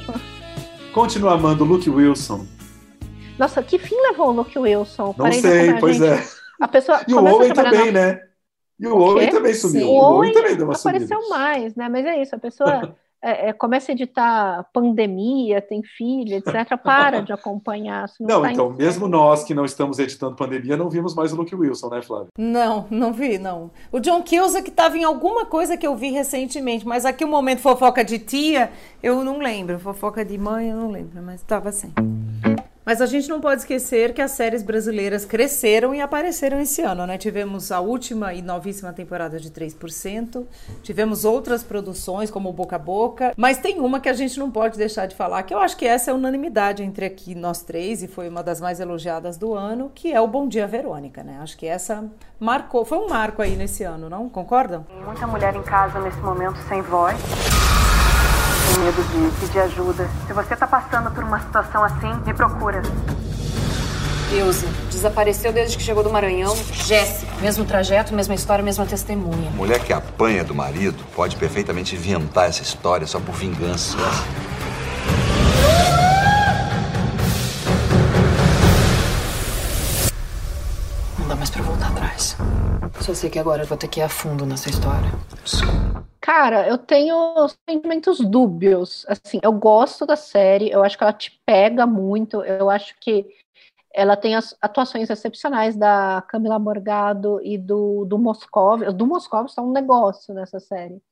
[0.94, 2.46] Continua amando o Luke Wilson.
[3.38, 5.14] Nossa, que fim levou o Luke Wilson?
[5.18, 6.09] Não sei, pois gente...
[6.09, 6.39] é.
[6.61, 7.92] A pessoa e o Owen também, na...
[7.92, 8.22] né?
[8.78, 9.80] E o, o Owen também sumiu.
[9.80, 9.86] Sim.
[9.86, 11.38] O Owen também deu uma apareceu subida.
[11.38, 11.88] mais, né?
[11.88, 17.20] Mas é isso, a pessoa é, é, começa a editar pandemia, tem filho, etc., para
[17.20, 18.06] de acompanhar.
[18.18, 21.36] Não, não tá então, mesmo nós que não estamos editando pandemia, não vimos mais o
[21.36, 22.28] Luke Wilson, né, Flávio?
[22.38, 23.70] Não, não vi, não.
[23.92, 27.28] O John Kilza que estava em alguma coisa que eu vi recentemente, mas aqui o
[27.28, 28.70] momento fofoca de tia,
[29.02, 29.78] eu não lembro.
[29.78, 31.92] Fofoca de mãe, eu não lembro, mas estava assim.
[32.85, 37.07] Mas a gente não pode esquecer que as séries brasileiras cresceram e apareceram esse ano,
[37.07, 37.18] né?
[37.18, 40.47] Tivemos a última e novíssima temporada de 3%,
[40.83, 44.78] tivemos outras produções como Boca a Boca, mas tem uma que a gente não pode
[44.78, 48.09] deixar de falar, que eu acho que essa é unanimidade entre aqui nós três e
[48.09, 51.39] foi uma das mais elogiadas do ano, que é o Bom Dia Verônica, né?
[51.43, 52.05] Acho que essa
[52.39, 54.28] marcou, foi um marco aí nesse ano, não?
[54.28, 54.85] Concordam?
[54.85, 57.18] Tem muita mulher em casa nesse momento sem voz
[58.70, 60.08] tem medo de pedir ajuda.
[60.26, 62.82] Se você tá passando por uma situação assim, me procura.
[64.32, 66.56] Ilse, desapareceu desde que chegou do Maranhão.
[66.72, 69.50] Jéssica, mesmo trajeto, mesma história, mesma testemunha.
[69.50, 73.96] Mulher que apanha do marido pode perfeitamente inventar essa história só por vingança.
[81.18, 82.36] Não dá mais pra voltar atrás.
[83.00, 85.10] Só sei que agora eu vou ter que ir a fundo nessa história.
[86.33, 87.16] Cara, eu tenho
[87.68, 89.05] sentimentos dúbios.
[89.09, 92.41] Assim, eu gosto da série, eu acho que ela te pega muito.
[92.45, 93.26] Eu acho que
[93.93, 98.81] ela tem as atuações excepcionais da Camila Morgado e do, do Moscov.
[98.93, 101.03] Do Moscov está um negócio nessa série.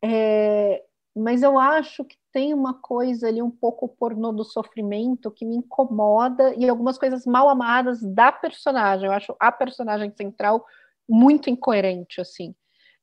[0.00, 5.44] É, mas eu acho que tem uma coisa ali um pouco pornô do sofrimento que
[5.44, 9.06] me incomoda e algumas coisas mal amadas da personagem.
[9.06, 10.64] Eu acho a personagem central
[11.08, 12.54] muito incoerente, assim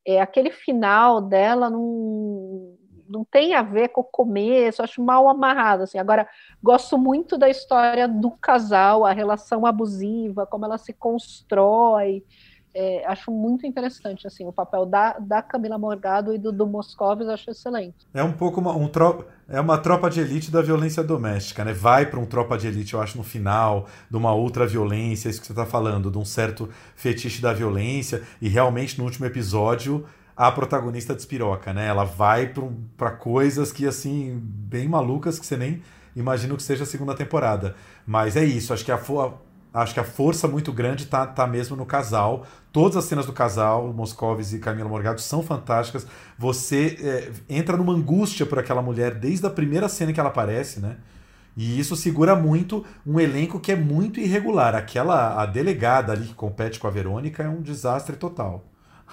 [0.05, 2.75] é, aquele final dela não,
[3.07, 5.83] não tem a ver com o começo, acho mal amarrado.
[5.83, 5.97] Assim.
[5.97, 6.27] Agora,
[6.61, 12.23] gosto muito da história do casal, a relação abusiva, como ela se constrói.
[12.75, 17.27] É, acho muito interessante assim o papel da, da Camila Morgado e do, do Moscovis
[17.27, 18.07] acho excelente.
[18.11, 21.71] É um pouco uma, um tro, é uma tropa de elite da violência doméstica né?
[21.71, 25.39] Vai para um tropa de elite eu acho no final de uma outra violência isso
[25.39, 30.05] que você está falando de um certo fetiche da violência e realmente no último episódio
[30.35, 31.85] a protagonista despiroca né?
[31.85, 32.51] Ela vai
[32.97, 35.81] para coisas que assim bem malucas que você nem
[36.15, 37.75] imagina que seja a segunda temporada.
[38.05, 38.97] Mas é isso acho que a
[39.73, 42.45] Acho que a força muito grande tá, tá mesmo no casal.
[42.71, 46.05] Todas as cenas do casal, Moscovis e Camila Morgado, são fantásticas.
[46.37, 50.79] Você é, entra numa angústia por aquela mulher desde a primeira cena que ela aparece,
[50.79, 50.97] né?
[51.57, 54.75] E isso segura muito um elenco que é muito irregular.
[54.75, 58.63] Aquela a delegada ali que compete com a Verônica é um desastre total.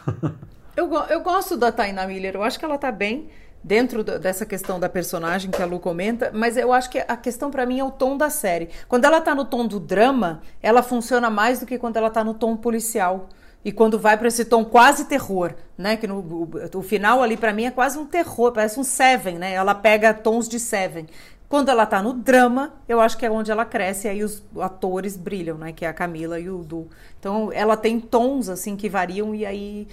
[0.76, 3.30] eu, eu gosto da Taina Miller, eu acho que ela tá bem.
[3.62, 7.50] Dentro dessa questão da personagem que a Lu comenta, mas eu acho que a questão
[7.50, 8.70] para mim é o tom da série.
[8.88, 12.24] Quando ela tá no tom do drama, ela funciona mais do que quando ela tá
[12.24, 13.28] no tom policial.
[13.62, 15.94] E quando vai para esse tom quase terror, né?
[15.94, 19.38] Que no o, o final ali para mim é quase um terror, parece um Seven,
[19.38, 19.52] né?
[19.52, 21.06] Ela pega tons de Seven.
[21.46, 25.16] Quando ela tá no drama, eu acho que é onde ela cresce, aí os atores
[25.16, 25.72] brilham, né?
[25.72, 26.88] Que é a Camila e o Du.
[27.18, 29.88] Então ela tem tons assim que variam e aí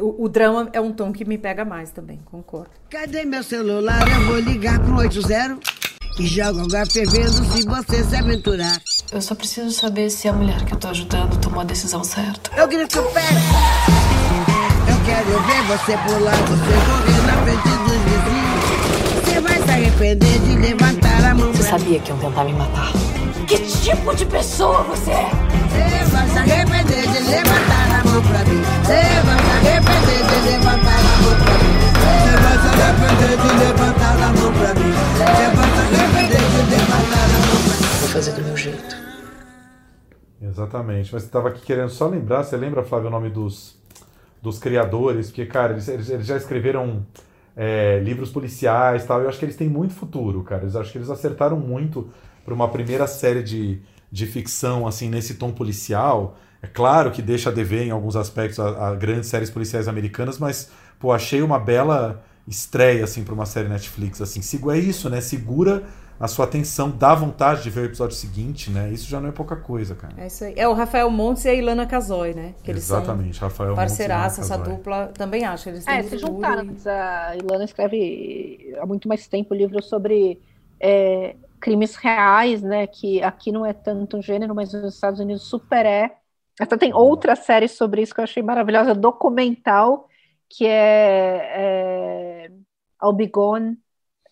[0.00, 2.70] o, o, drama é um tom que me pega mais também, concordo.
[2.88, 4.00] Cadê meu celular?
[4.08, 5.58] Eu vou ligar pro 80
[6.18, 8.80] e jogo água fervendo se você se aventurar.
[9.12, 12.50] Eu só preciso saber se a mulher que eu tô ajudando tomou a decisão certa.
[12.56, 13.20] Eu grito pé!
[14.88, 19.24] Eu quero ver você pular, você correr na frente dos vizinhos.
[19.24, 21.52] Você vai se arrepender de levantar a mão.
[21.52, 22.92] Você sabia que iam tentar me matar.
[23.48, 25.30] Que tipo de pessoa você é?
[25.68, 28.63] Você vai se arrepender de levantar a mão pra mim.
[28.84, 28.92] A
[33.62, 34.12] mão pra mim.
[34.20, 34.92] A mão pra mim.
[34.92, 36.04] A mão pra mim.
[38.00, 38.96] Vou fazer do meu jeito.
[40.42, 41.12] Exatamente.
[41.12, 43.74] Mas você estava aqui querendo só lembrar, você lembra, Flávio, o nome dos,
[44.42, 45.28] dos criadores?
[45.28, 47.06] Porque, cara, eles, eles já escreveram
[47.56, 49.22] é, livros policiais tal.
[49.22, 50.68] Eu acho que eles têm muito futuro, cara.
[50.70, 52.10] Eu acho que eles acertaram muito
[52.44, 53.80] para uma primeira série de,
[54.12, 56.36] de ficção, assim, nesse tom policial.
[56.64, 60.38] É claro que deixa a dever em alguns aspectos a, a grandes séries policiais americanas,
[60.38, 64.40] mas, pô, achei uma bela estreia, assim, para uma série Netflix, assim.
[64.72, 65.20] É isso, né?
[65.20, 65.84] Segura
[66.18, 68.90] a sua atenção, dá vontade de ver o episódio seguinte, né?
[68.90, 70.14] Isso já não é pouca coisa, cara.
[70.16, 70.54] É isso aí.
[70.56, 72.54] É o Rafael Montes e a Ilana Casoy, né?
[72.62, 75.68] Que Exatamente, Rafael parceiraça, essa dupla, também acho.
[75.68, 76.64] Eles é, se juntaram.
[76.64, 76.88] E...
[76.88, 80.40] A Ilana escreve há muito mais tempo livro sobre
[80.80, 82.86] é, crimes reais, né?
[82.86, 86.16] Que aqui não é tanto um gênero, mas nos Estados Unidos super é.
[86.60, 90.08] Até tem outra série sobre isso que eu achei maravilhosa, documental,
[90.48, 92.50] que é, é
[93.02, 93.78] I'll Be Gone,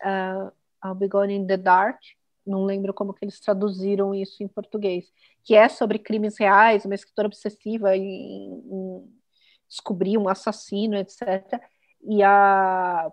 [0.04, 0.52] uh,
[0.84, 1.98] I'll Be Gone in the Dark,
[2.46, 5.12] não lembro como que eles traduziram isso em português,
[5.44, 9.22] que é sobre crimes reais, uma escritora obsessiva em, em
[9.68, 11.60] descobrir um assassino, etc.
[12.04, 13.10] E a,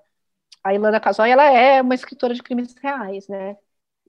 [0.63, 3.57] a Ilana Casoy, ela é uma escritora de crimes reais, né?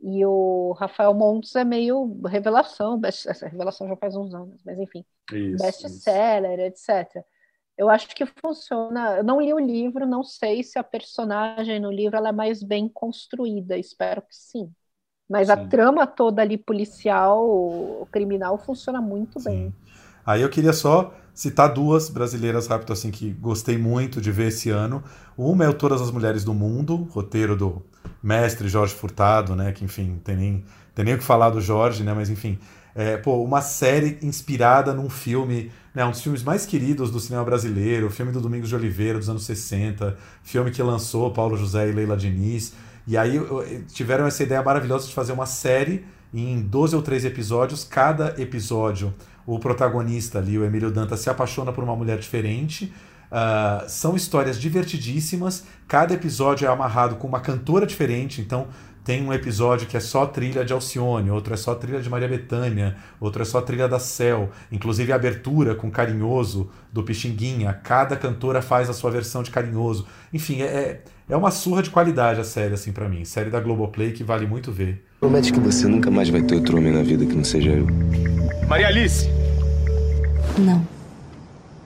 [0.02, 4.78] E o Rafael Montes é meio revelação, best, essa revelação já faz uns anos, mas
[4.78, 5.04] enfim,
[5.58, 7.22] best-seller, etc.
[7.76, 9.18] Eu acho que funciona.
[9.18, 12.62] Eu não li o livro, não sei se a personagem no livro ela é mais
[12.62, 14.72] bem construída, espero que sim.
[15.28, 15.52] Mas sim.
[15.52, 19.48] a trama toda ali policial, criminal, funciona muito sim.
[19.48, 19.74] bem.
[20.26, 24.68] Aí eu queria só citar duas brasileiras rápido assim que gostei muito de ver esse
[24.68, 25.02] ano.
[25.38, 27.82] Uma é o Todas as Mulheres do Mundo, roteiro do
[28.22, 29.72] mestre Jorge Furtado, né?
[29.72, 30.64] Que enfim, tem nem,
[30.94, 32.12] tem nem o que falar do Jorge, né?
[32.12, 32.58] Mas enfim,
[32.94, 37.42] é, pô, uma série inspirada num filme, né, um dos filmes mais queridos do cinema
[37.42, 41.88] brasileiro, o filme do Domingos de Oliveira, dos anos 60, filme que lançou Paulo José
[41.88, 42.74] e Leila Diniz.
[43.06, 43.40] E aí
[43.90, 49.14] tiveram essa ideia maravilhosa de fazer uma série em 12 ou 13 episódios, cada episódio
[49.54, 52.92] o protagonista ali, o Emílio Dantas, se apaixona por uma mulher diferente.
[53.30, 55.64] Uh, são histórias divertidíssimas.
[55.88, 58.40] Cada episódio é amarrado com uma cantora diferente.
[58.40, 58.68] Então,
[59.02, 62.28] tem um episódio que é só trilha de Alcione, outro é só trilha de Maria
[62.28, 64.50] Bethânia, outro é só trilha da Cel.
[64.70, 67.72] Inclusive a abertura com Carinhoso do Pixinguinha.
[67.72, 70.06] Cada cantora faz a sua versão de Carinhoso.
[70.32, 73.24] Enfim, é, é uma surra de qualidade a série, assim, para mim.
[73.24, 75.04] Série da Globoplay que vale muito ver.
[75.18, 77.86] Promete que você nunca mais vai ter outro homem na vida que não seja eu.
[78.68, 79.39] Maria Alice!
[80.58, 81.00] Não.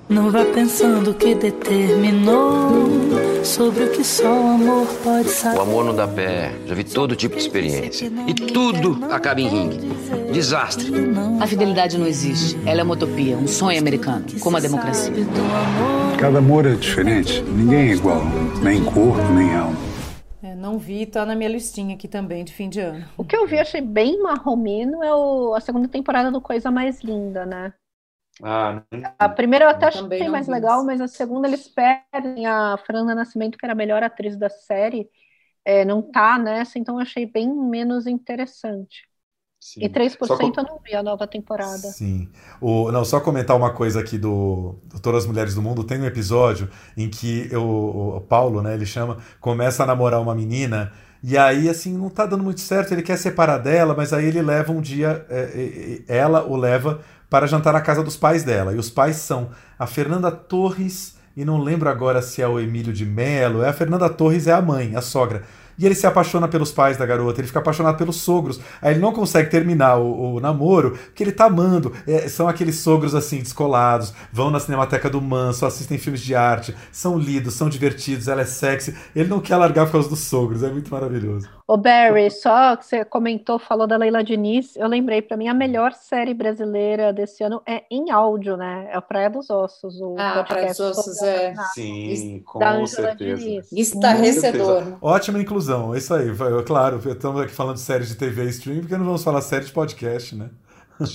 [0.07, 2.71] Não vá pensando que determinou
[3.43, 5.59] sobre o que só o amor pode saber.
[5.59, 6.53] O amor não dá pé.
[6.67, 8.13] Já vi todo tipo de experiência.
[8.27, 9.79] E tudo acaba em ringue.
[10.31, 10.93] Desastre.
[11.41, 12.59] A fidelidade não existe.
[12.67, 15.13] Ela é uma utopia, um sonho americano, como a democracia.
[16.19, 17.41] Cada amor é diferente.
[17.43, 18.23] Ninguém é igual.
[18.63, 19.77] Nem corpo, nem alma.
[20.43, 23.05] É, não vi, tá na minha listinha aqui também de fim de ano.
[23.17, 27.01] O que eu vi, achei bem marromeno, é o, a segunda temporada do Coisa Mais
[27.03, 27.73] Linda, né?
[28.43, 28.83] Ah,
[29.19, 33.57] a primeira eu até achei mais legal, mas a segunda eles perdem a Fernanda Nascimento,
[33.57, 35.09] que era a melhor atriz da série,
[35.65, 39.09] é, não tá nessa, então eu achei bem menos interessante.
[39.61, 39.83] Sim.
[39.83, 40.61] E 3% com...
[40.61, 41.89] eu não vi a nova temporada.
[41.89, 42.29] Sim.
[42.61, 45.85] O, não, só comentar uma coisa aqui do, do Todas as Mulheres do Mundo.
[45.85, 50.35] Tem um episódio em que eu, o Paulo, né, ele chama, começa a namorar uma
[50.35, 50.93] menina
[51.27, 54.43] e aí, assim, não tá dando muito certo, ele quer separar dela, mas aí ele
[54.43, 58.73] leva um dia, é, é, ela o leva para jantar na casa dos pais dela.
[58.73, 62.93] E os pais são a Fernanda Torres, e não lembro agora se é o Emílio
[62.93, 65.43] de Mello, é a Fernanda Torres, é a mãe, a sogra.
[65.77, 68.61] e ele se apaixona pelos pais da garota, ele fica apaixonado pelos sogros.
[68.81, 71.93] Aí ele não consegue terminar o, o namoro porque ele tá amando.
[72.07, 76.75] É, são aqueles sogros assim, descolados, vão na Cinemateca do Manso, assistem filmes de arte,
[76.93, 78.95] são lidos, são divertidos, ela é sexy.
[79.15, 81.49] Ele não quer largar por causa dos sogros, é muito maravilhoso.
[81.67, 85.55] O Barry, só que você comentou, falou da Leila Diniz, eu lembrei, para mim a
[85.55, 88.91] melhor série brasileira desse ano é em áudio, né?
[88.93, 89.99] É a Praia dos Ossos.
[89.99, 91.55] O ah, Praia dos Ossos, é.
[91.73, 93.63] Sim, com certeza.
[93.73, 94.99] Estarrecedor.
[95.01, 96.27] Ótima inclusão, é isso aí.
[96.67, 99.65] Claro, estamos aqui falando de séries de TV e stream, porque não vamos falar série
[99.65, 100.51] de podcast, né?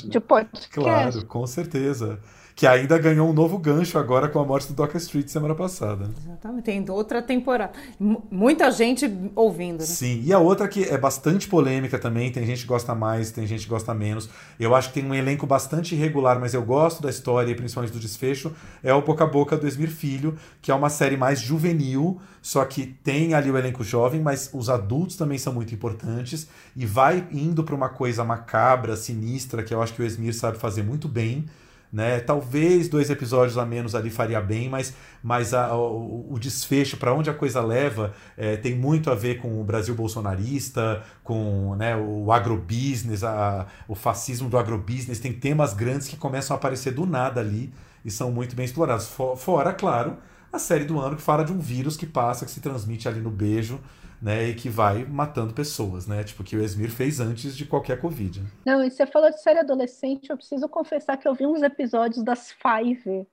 [0.06, 0.70] De podcast.
[0.72, 2.20] Claro, com certeza
[2.60, 6.12] que ainda ganhou um novo gancho agora com a morte do Docker Street semana passada.
[6.22, 7.72] Exatamente, tem outra temporada.
[7.98, 9.80] M muita gente ouvindo.
[9.80, 9.86] Né?
[9.86, 13.48] Sim, e a outra que é bastante polêmica também, tem gente que gosta mais, tem
[13.48, 14.30] gente que gosta menos.
[14.60, 17.94] Eu acho que tem um elenco bastante irregular, mas eu gosto da história e principalmente
[17.94, 18.54] do desfecho,
[18.84, 22.66] é o Boca a Boca do Esmir Filho, que é uma série mais juvenil, só
[22.66, 27.26] que tem ali o elenco jovem, mas os adultos também são muito importantes e vai
[27.32, 31.08] indo para uma coisa macabra, sinistra, que eu acho que o Esmir sabe fazer muito
[31.08, 31.46] bem.
[31.92, 32.20] Né?
[32.20, 37.14] Talvez dois episódios a menos ali faria bem, mas, mas a, o, o, desfecho, para
[37.14, 41.96] onde a coisa leva, é, tem muito a ver com o Brasil bolsonarista, com né,
[41.96, 45.20] o agrobusiness, a, o fascismo do agrobusiness.
[45.20, 47.74] Tem temas grandes que começam a aparecer do nada ali
[48.06, 49.08] e são muito bem explorados.
[49.38, 50.18] Fora, claro,
[50.54, 53.20] a série do ano que fala de um vírus que passa, que se transmite ali
[53.20, 53.80] no beijo
[54.22, 56.24] né, e que vai matando pessoas, né?
[56.24, 58.44] Tipo, que o Esmir fez antes de qualquer Covid.
[58.66, 62.24] Não, e você falou de série adolescente, eu preciso confessar que eu vi uns episódios
[62.24, 63.26] das Five,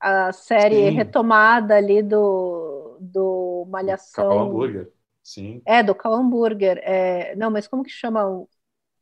[0.00, 0.96] a série Sim.
[0.96, 4.28] retomada ali do, do Malhação.
[4.28, 4.90] Cal Hambúrguer.
[5.22, 5.60] Sim.
[5.66, 6.78] É, do Cal Hambúrguer.
[6.82, 7.34] É...
[7.36, 8.48] Não, mas como que chama o,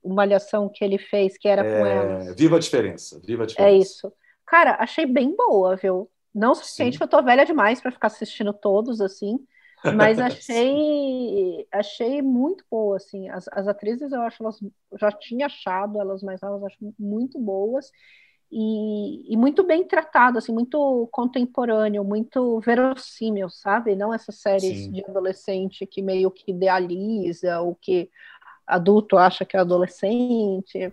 [0.02, 1.78] o Malhação que ele fez, que era é...
[1.78, 2.34] com ela?
[2.34, 3.20] Viva a diferença.
[3.24, 3.74] Viva a diferença.
[3.74, 4.12] É isso.
[4.46, 6.10] Cara, achei bem boa, viu?
[6.34, 9.38] Não o suficiente, que eu tô velha demais para ficar assistindo todos, assim.
[9.92, 13.28] Mas achei, achei muito boa, assim.
[13.28, 14.58] As, as atrizes, eu acho, elas
[14.98, 17.90] já tinha achado elas mais novas, acho muito boas
[18.50, 23.96] e, e muito bem tratado, assim, muito contemporâneo, muito verossímil, sabe?
[23.96, 24.92] Não essas séries Sim.
[24.92, 28.08] de adolescente que meio que idealiza, o que
[28.66, 30.92] adulto acha que é adolescente.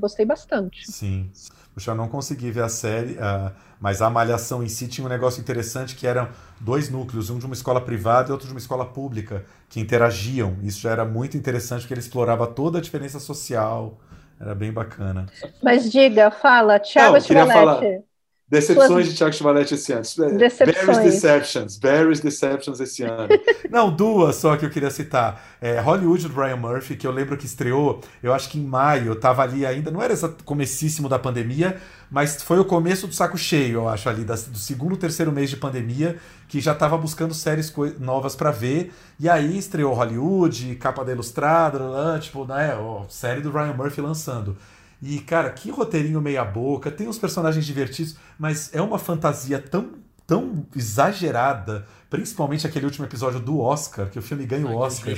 [0.00, 0.90] Gostei bastante.
[0.90, 1.30] Sim.
[1.74, 5.08] Puxa, eu não consegui ver a série, uh, mas a Malhação em si tinha um
[5.08, 6.28] negócio interessante que eram
[6.60, 10.56] dois núcleos, um de uma escola privada e outro de uma escola pública, que interagiam.
[10.62, 13.98] Isso já era muito interessante porque ele explorava toda a diferença social.
[14.40, 15.30] Era bem bacana.
[15.62, 18.02] Mas diga, fala, Thiago Chivalete.
[18.50, 19.08] Decepções Suas...
[19.08, 20.02] de Thiago Chivalete esse ano.
[20.38, 20.86] Decepções.
[20.86, 21.76] Barry's Deceptions.
[21.76, 23.28] Barry's Deceptions esse ano.
[23.70, 25.42] Não, duas só que eu queria citar.
[25.60, 29.08] É, Hollywood do Brian Murphy, que eu lembro que estreou, eu acho que em maio,
[29.08, 31.76] eu tava ali ainda, não era esse comecíssimo da pandemia,
[32.10, 35.56] mas foi o começo do saco cheio, eu acho, ali, do segundo, terceiro mês de
[35.56, 36.16] pandemia,
[36.48, 38.92] que já tava buscando séries novas para ver.
[39.20, 44.56] E aí estreou Hollywood, capa da Ilustrada, tipo, né, ó, série do Ryan Murphy lançando.
[45.00, 49.92] E, cara, que roteirinho meia-boca, tem uns personagens divertidos, mas é uma fantasia tão,
[50.26, 55.14] tão exagerada, principalmente aquele último episódio do Oscar, que o filme ganha o Oscar.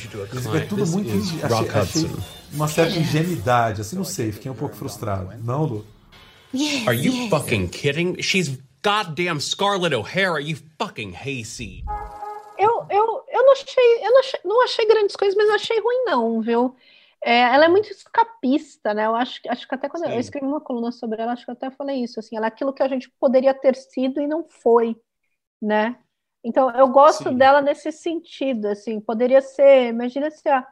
[0.55, 1.11] É tudo muito.
[1.45, 2.11] Achei, achei
[2.53, 5.31] uma certa ingenuidade, assim, não sei, fiquei um pouco frustrado.
[5.43, 5.87] Não, Lu?
[6.87, 8.20] Are you fucking kidding?
[8.20, 11.85] She's goddamn Scarlett O'Hara, you fucking hayseed.
[12.59, 16.05] Eu, eu, eu, não achei, eu não achei, não achei grandes coisas, mas achei ruim,
[16.05, 16.76] não, viu?
[17.23, 19.07] É, ela é muito escapista, né?
[19.07, 20.12] Eu acho, acho que até quando Sim.
[20.12, 22.49] eu escrevi uma coluna sobre ela, acho que eu até falei isso, assim, ela é
[22.49, 24.97] aquilo que a gente poderia ter sido e não foi,
[25.61, 25.99] né?
[26.43, 27.37] Então, eu gosto Sim.
[27.37, 30.66] dela nesse sentido, assim, poderia ser, imagina se a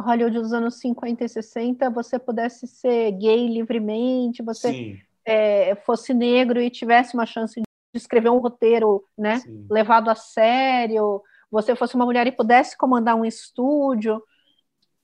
[0.00, 6.60] Hollywood dos anos 50 e 60 você pudesse ser gay livremente, você é, fosse negro
[6.60, 9.66] e tivesse uma chance de escrever um roteiro, né, Sim.
[9.68, 11.20] levado a sério,
[11.50, 14.22] você fosse uma mulher e pudesse comandar um estúdio,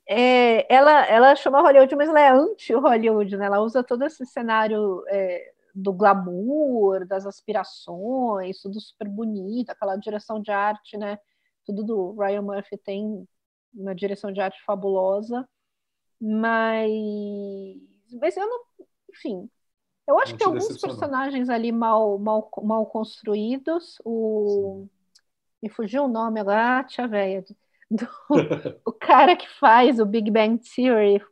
[0.06, 3.46] é, ela, ela chama Hollywood, mas ela é anti-Hollywood, né?
[3.46, 10.40] Ela usa todo esse cenário é, do glamour, das aspirações, tudo super bonito, aquela direção
[10.40, 11.18] de arte, né?
[11.64, 13.26] Tudo do Ryan Murphy tem
[13.74, 15.48] uma direção de arte fabulosa,
[16.20, 16.92] mas,
[18.20, 18.60] mas eu não,
[19.10, 19.50] enfim,
[20.06, 24.90] eu acho não que alguns personagens ali mal, mal, mal construídos, o Sim.
[25.62, 27.44] me fugiu o nome agora, ah, tia velha,
[27.90, 28.08] do
[28.84, 31.22] o cara que faz o Big Bang Theory,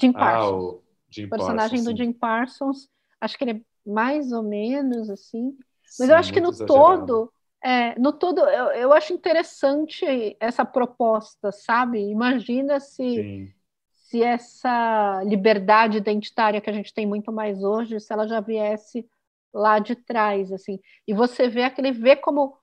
[0.00, 0.52] Jim Parsons.
[0.52, 2.88] Ah, o Jim personagem Parsons, do Jim Parsons,
[3.20, 5.56] acho que ele é mais ou menos assim.
[5.98, 7.06] Mas sim, eu acho que no exagerado.
[7.06, 7.32] todo,
[7.64, 12.00] é, no todo, eu, eu acho interessante essa proposta, sabe?
[12.00, 13.54] Imagina se,
[13.92, 19.06] se essa liberdade identitária que a gente tem muito mais hoje, se ela já viesse
[19.54, 20.78] lá de trás, assim.
[21.06, 22.58] E você vê aquele vê como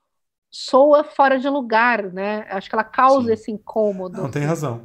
[0.54, 2.46] soa fora de lugar, né?
[2.48, 3.32] Acho que ela causa Sim.
[3.32, 4.22] esse incômodo.
[4.22, 4.82] Não, tem razão.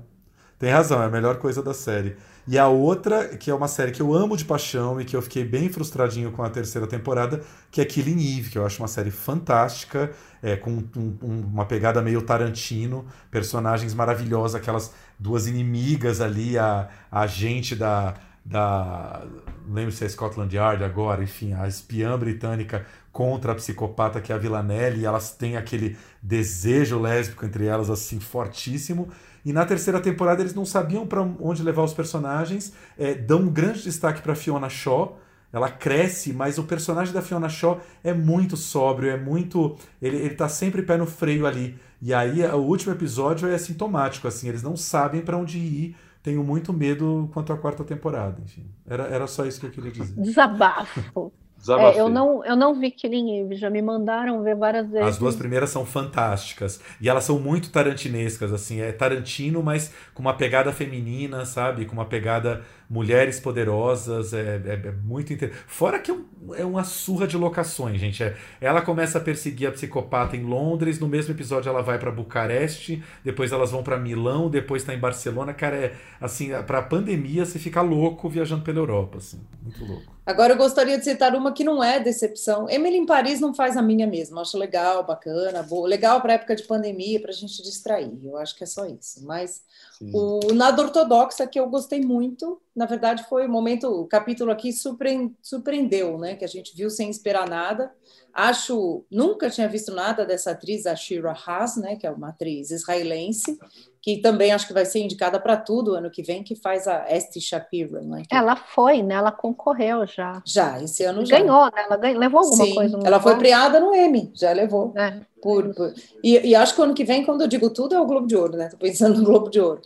[0.58, 2.18] Tem razão, é a melhor coisa da série.
[2.48, 5.22] E a outra, que é uma série que eu amo de paixão e que eu
[5.22, 8.88] fiquei bem frustradinho com a terceira temporada, que é Killing Eve, que eu acho uma
[8.88, 10.12] série fantástica,
[10.42, 16.90] é, com um, um, uma pegada meio Tarantino, personagens maravilhosas, aquelas duas inimigas ali, a,
[17.12, 18.16] a agente da,
[18.50, 19.24] da.
[19.72, 24.36] Lembro se é Scotland Yard agora, enfim, a espiã britânica contra a psicopata que é
[24.36, 29.10] a Villanelle, e elas têm aquele desejo lésbico entre elas, assim, fortíssimo.
[29.45, 33.50] E na terceira temporada eles não sabiam para onde levar os personagens, é, dão um
[33.50, 35.20] grande destaque para Fiona Shaw.
[35.52, 39.78] Ela cresce, mas o personagem da Fiona Shaw é muito sóbrio, é muito.
[40.02, 41.80] Ele, ele tá sempre pé no freio ali.
[42.02, 45.95] E aí o último episódio é sintomático, assim, eles não sabem para onde ir.
[46.22, 48.42] Tenho muito medo quanto à quarta temporada.
[48.44, 50.22] Enfim, era, era só isso que eu queria dizer.
[50.22, 51.32] Desabafo.
[51.68, 55.08] É, eu, não, eu não vi Killing Eve, já me mandaram ver várias vezes.
[55.08, 56.80] As duas primeiras são fantásticas.
[57.02, 58.80] E elas são muito tarantinescas, assim.
[58.80, 61.86] É Tarantino, mas com uma pegada feminina, sabe?
[61.86, 64.34] Com uma pegada mulheres poderosas.
[64.34, 65.64] É, é, é muito interessante.
[65.68, 66.16] Fora que é,
[66.58, 68.24] é uma surra de locações, gente.
[68.24, 71.00] É, ela começa a perseguir a psicopata em Londres.
[71.00, 73.04] No mesmo episódio, ela vai para Bucareste.
[73.24, 74.50] Depois, elas vão para Milão.
[74.50, 75.54] Depois, está em Barcelona.
[75.54, 79.20] Cara, é assim, para a pandemia, você fica louco viajando pela Europa.
[79.20, 79.40] Assim.
[79.62, 80.20] Muito louco.
[80.26, 82.70] Agora eu gostaria de citar uma que não é decepção.
[82.70, 84.40] Emily em Paris não faz a minha mesmo.
[84.40, 85.88] Acho legal, bacana, boa.
[85.88, 88.12] legal para época de pandemia, para a gente distrair.
[88.24, 89.26] Eu acho que é só isso.
[89.26, 89.64] Mas
[90.02, 94.72] O Nada Ortodoxa, que eu gostei muito, na verdade foi o momento, o capítulo aqui
[94.72, 96.36] surpreendeu, né?
[96.36, 97.93] Que a gente viu sem esperar nada.
[98.34, 101.95] Acho, nunca tinha visto nada dessa atriz, a Shira Haas, né?
[101.95, 103.57] Que é uma atriz israelense
[104.01, 107.05] que também acho que vai ser indicada para tudo ano que vem, que faz a
[107.10, 108.01] Esti Shapiro.
[108.01, 108.24] Né?
[108.32, 109.16] Ela foi, né?
[109.16, 110.41] Ela concorreu já.
[110.45, 111.38] Já, esse ano já.
[111.38, 111.84] Ganhou, né?
[111.86, 112.99] Ela ganhou, levou alguma Sim, coisa.
[113.03, 114.93] ela foi premiada no Emmy, já levou.
[114.95, 115.93] É, por, por...
[116.24, 118.28] E, e, acho que o ano que vem, quando eu digo tudo, é o Globo
[118.28, 118.70] de Ouro, né?
[118.70, 119.82] Tô pensando no Globo de Ouro.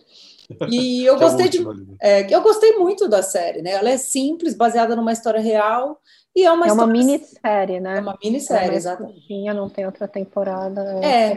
[0.70, 1.66] E eu é gostei de,
[2.00, 3.72] é, eu gostei muito da série, né?
[3.72, 6.00] Ela é simples, baseada numa história real
[6.36, 7.98] e é uma, é uma minissérie, né?
[7.98, 9.54] É uma minissérie, é exatamente.
[9.54, 10.82] Não tem outra temporada.
[11.04, 11.36] É.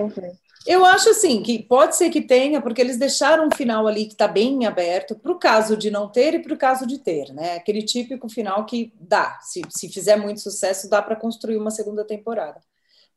[0.67, 4.13] Eu acho assim que pode ser que tenha, porque eles deixaram um final ali que
[4.13, 7.33] está bem aberto para o caso de não ter e para o caso de ter,
[7.33, 7.55] né?
[7.55, 12.05] Aquele típico final que dá, se, se fizer muito sucesso, dá para construir uma segunda
[12.05, 12.61] temporada.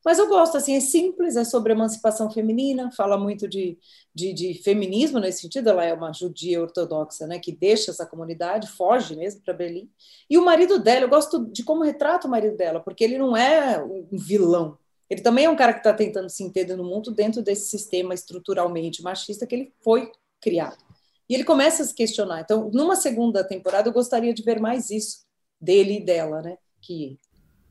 [0.04, 3.78] Mas eu gosto, assim, é simples, é sobre emancipação feminina, fala muito de,
[4.16, 8.70] de, de, feminismo nesse sentido, ela é uma judia ortodoxa, né, que deixa essa comunidade,
[8.70, 9.89] foge mesmo para Berlim.
[10.30, 13.36] E o marido dela, eu gosto de como retrata o marido dela, porque ele não
[13.36, 14.78] é um vilão,
[15.10, 18.14] ele também é um cara que está tentando se entender no mundo dentro desse sistema
[18.14, 20.78] estruturalmente machista que ele foi criado.
[21.28, 22.41] E ele começa a se questionar.
[22.41, 25.26] Então, numa segunda temporada, eu gostaria de ver mais isso
[25.60, 26.58] dele e dela, né?
[26.82, 27.20] Que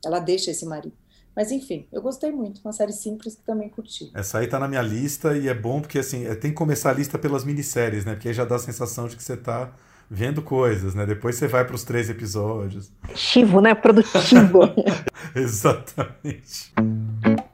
[0.05, 0.95] ela deixa esse marido.
[1.39, 2.59] Mas enfim, eu gostei muito.
[2.65, 4.11] Uma série simples que também curti.
[4.13, 6.89] Essa aí tá na minha lista e é bom porque assim, é, tem que começar
[6.89, 8.11] a lista pelas minisséries, né?
[8.11, 9.71] Porque aí já dá a sensação de que você tá
[10.11, 11.05] vendo coisas, né?
[11.05, 12.91] Depois você vai para os três episódios.
[13.03, 13.73] Ativo, né?
[13.73, 14.59] Produtivo.
[15.33, 16.73] Exatamente.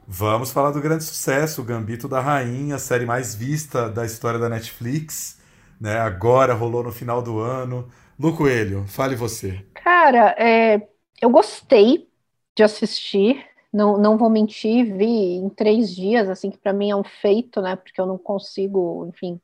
[0.04, 4.40] Vamos falar do grande sucesso, o Gambito da Rainha, a série mais vista da história
[4.40, 5.38] da Netflix,
[5.80, 5.96] né?
[5.96, 7.88] Agora rolou no final do ano.
[8.18, 9.64] Lu Coelho, fale você.
[9.74, 10.88] Cara, é,
[11.22, 12.08] eu gostei
[12.56, 13.54] de assistir.
[13.76, 15.04] Não, não vou mentir, vi
[15.36, 17.76] em três dias, assim, que para mim é um feito, né?
[17.76, 19.38] Porque eu não consigo, enfim,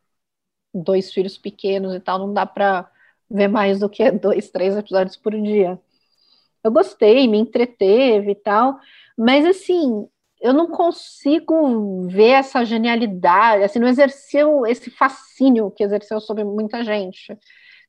[0.75, 2.91] dois filhos pequenos e tal, não dá para
[3.31, 5.81] ver mais do que dois, três episódios por dia.
[6.65, 8.79] Eu gostei, me entreteve e tal,
[9.19, 10.09] mas assim,
[10.41, 16.85] eu não consigo ver essa genialidade, assim, não exerceu esse fascínio que exerceu sobre muita
[16.85, 17.37] gente,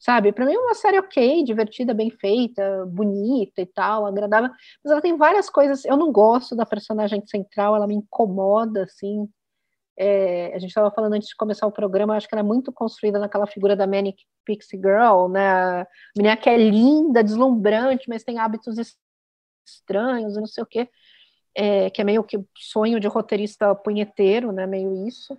[0.03, 0.33] sabe?
[0.33, 4.49] Para mim é uma série ok, divertida, bem feita, bonita e tal, agradável,
[4.83, 5.85] mas ela tem várias coisas.
[5.85, 9.29] Eu não gosto da personagem central, ela me incomoda, assim.
[9.97, 12.71] É, a gente estava falando antes de começar o programa, acho que ela é muito
[12.73, 15.47] construída naquela figura da Manic Pixie Girl, né?
[15.47, 15.87] A
[16.17, 18.75] menina que é linda, deslumbrante, mas tem hábitos
[19.65, 20.89] estranhos não sei o quê
[21.55, 25.37] é, que é meio que sonho de roteirista punheteiro, né, meio isso.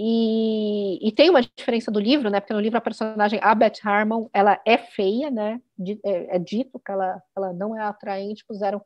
[0.00, 2.38] E, e, tem uma diferença do livro, né?
[2.38, 5.60] Porque no livro a personagem a Beth Harmon ela é feia, né?
[6.04, 8.44] É, é, dito que ela, ela não é atraente.
[8.46, 8.80] Puseram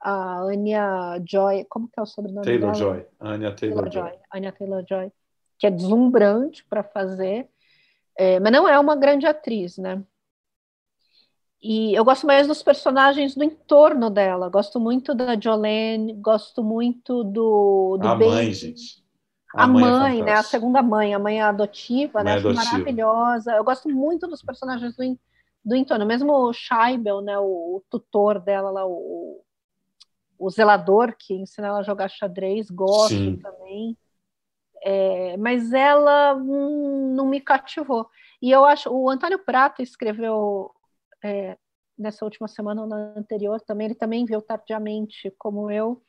[0.00, 2.74] a Anya Joy, como que é o sobrenome Taylor dela?
[2.74, 4.10] Joy, Anya Taylor, Taylor Joy.
[4.10, 4.20] Joy.
[4.32, 5.12] Anya Taylor Joy,
[5.58, 7.48] que é deslumbrante para fazer,
[8.16, 10.00] é, mas não é uma grande atriz, né?
[11.60, 14.48] E eu gosto mais dos personagens do entorno dela.
[14.48, 19.01] Gosto muito da Jolene, gosto muito do, do a mãe, gente.
[19.54, 20.32] A, a mãe, mãe é né?
[20.32, 22.38] A segunda mãe, a mãe adotiva, mãe né?
[22.38, 22.72] Acho adotiva.
[22.72, 23.52] maravilhosa.
[23.52, 25.18] Eu gosto muito dos personagens do,
[25.64, 26.06] do entorno.
[26.06, 27.38] Mesmo o Scheibel, né?
[27.38, 29.44] O, o tutor dela lá, o,
[30.38, 33.36] o zelador que ensina ela a jogar xadrez, gosto Sim.
[33.36, 33.96] também.
[34.84, 38.08] É, mas ela hum, não me cativou.
[38.40, 40.72] E eu acho, o Antônio Prata escreveu
[41.22, 41.56] é,
[41.96, 46.02] nessa última semana ou na anterior também, ele também viu tardiamente, como eu,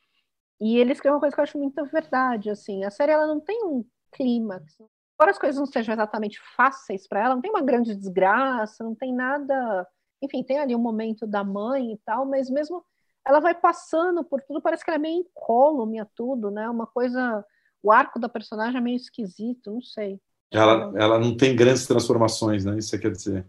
[0.64, 3.38] e ele escreveu uma coisa que eu acho muito verdade, assim, a série ela não
[3.38, 4.78] tem um clímax,
[5.14, 8.94] embora as coisas não sejam exatamente fáceis para ela, não tem uma grande desgraça, não
[8.94, 9.86] tem nada,
[10.22, 12.82] enfim, tem ali um momento da mãe e tal, mas mesmo
[13.26, 16.86] ela vai passando por tudo, parece que ela é meio incólume a tudo, né, uma
[16.86, 17.44] coisa,
[17.82, 20.18] o arco da personagem é meio esquisito, não sei.
[20.50, 22.78] Ela, ela não tem grandes transformações, né?
[22.78, 23.44] Isso você quer dizer?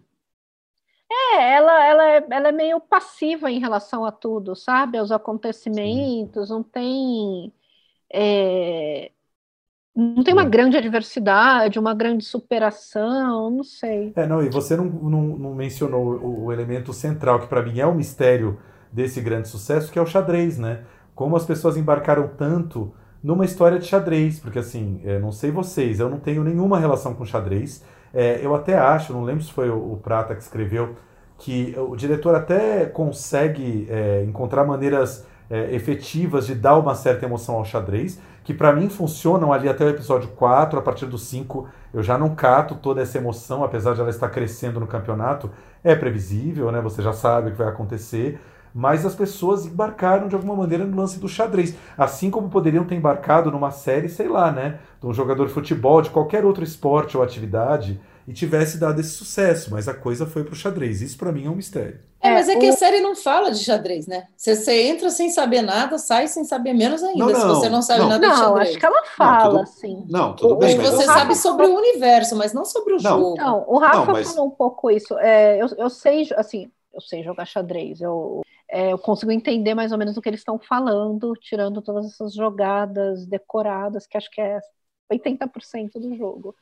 [1.36, 4.98] É, ela, ela, é, ela é meio passiva em relação a tudo, sabe?
[4.98, 6.54] Aos acontecimentos, Sim.
[6.54, 7.54] não tem.
[8.12, 9.12] É,
[9.96, 10.50] não tem uma é.
[10.50, 14.12] grande adversidade, uma grande superação, não sei.
[14.16, 17.80] É, não, e você não, não, não mencionou o, o, elemento central, que para mim
[17.80, 18.60] é o mistério
[18.92, 20.84] desse grande sucesso, que é o xadrez, né?
[21.14, 26.00] Como as pessoas embarcaram tanto numa história de xadrez, porque assim, é, não sei vocês,
[26.00, 27.84] eu não tenho nenhuma relação com xadrez.
[28.14, 30.96] É, eu até acho, não lembro se foi o, o, Prata que escreveu,
[31.38, 37.56] que o diretor até consegue é, encontrar maneiras é, efetivas de dar uma certa emoção
[37.56, 41.68] ao xadrez, que para mim funcionam ali até o episódio 4, a partir do 5
[41.94, 45.50] eu já não cato toda essa emoção, apesar de ela estar crescendo no campeonato.
[45.84, 46.82] É previsível, né?
[46.82, 48.40] Você já sabe o que vai acontecer
[48.78, 51.78] mas as pessoas embarcaram de alguma maneira no lance do xadrez.
[51.98, 54.80] Assim como poderiam ter embarcado numa série, sei lá, né?
[55.00, 59.12] De um jogador de futebol, de qualquer outro esporte ou atividade, e tivesse dado esse
[59.12, 61.02] sucesso, mas a coisa foi pro xadrez.
[61.02, 62.00] Isso para mim é um mistério.
[62.20, 64.28] É, mas é que a série não fala de xadrez, né?
[64.36, 67.70] Você, você entra sem saber nada, sai sem saber menos ainda, não, não, se você
[67.70, 68.50] não sabe não, nada de xadrez.
[68.50, 70.06] Não, acho que ela fala, não, tudo, assim.
[70.10, 70.76] Não, tudo bem.
[70.76, 73.36] Mas você sabe sobre o universo, mas não sobre o jogo.
[73.38, 74.28] Não, o Rafa mas...
[74.28, 75.18] falou um pouco isso.
[75.20, 79.92] É, eu, eu sei, assim, eu sei jogar xadrez, eu é, eu consigo entender mais
[79.92, 84.42] ou menos o que eles estão falando, tirando todas essas jogadas decoradas, que acho que
[84.42, 84.60] é
[85.12, 86.56] 80% do jogo.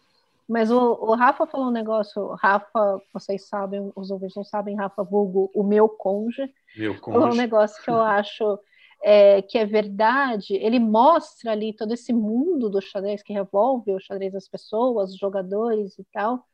[0.48, 5.04] Mas o, o, Rafa falou um negócio, Rafa, vocês sabem, os ouvintes não sabem, Rafa
[5.04, 7.18] Vulgo, o meu conge, meu conge.
[7.18, 8.60] falou um negócio que eu acho
[9.04, 14.00] é, que é verdade, ele mostra ali todo esse mundo do xadrez que revolve o
[14.00, 16.46] xadrez das pessoas, os jogadores e tal,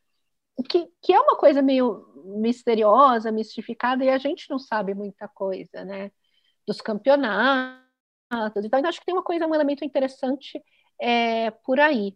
[0.63, 2.05] que, que é uma coisa meio
[2.37, 6.11] misteriosa, mistificada, e a gente não sabe muita coisa, né?
[6.67, 7.83] Dos campeonatos.
[8.63, 10.61] Então, acho que tem uma coisa, um elemento interessante
[10.99, 12.15] é, por aí.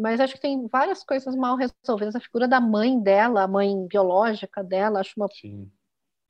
[0.00, 2.16] Mas acho que tem várias coisas mal resolvidas.
[2.16, 5.70] A figura da mãe dela, a mãe biológica dela, acho uma Sim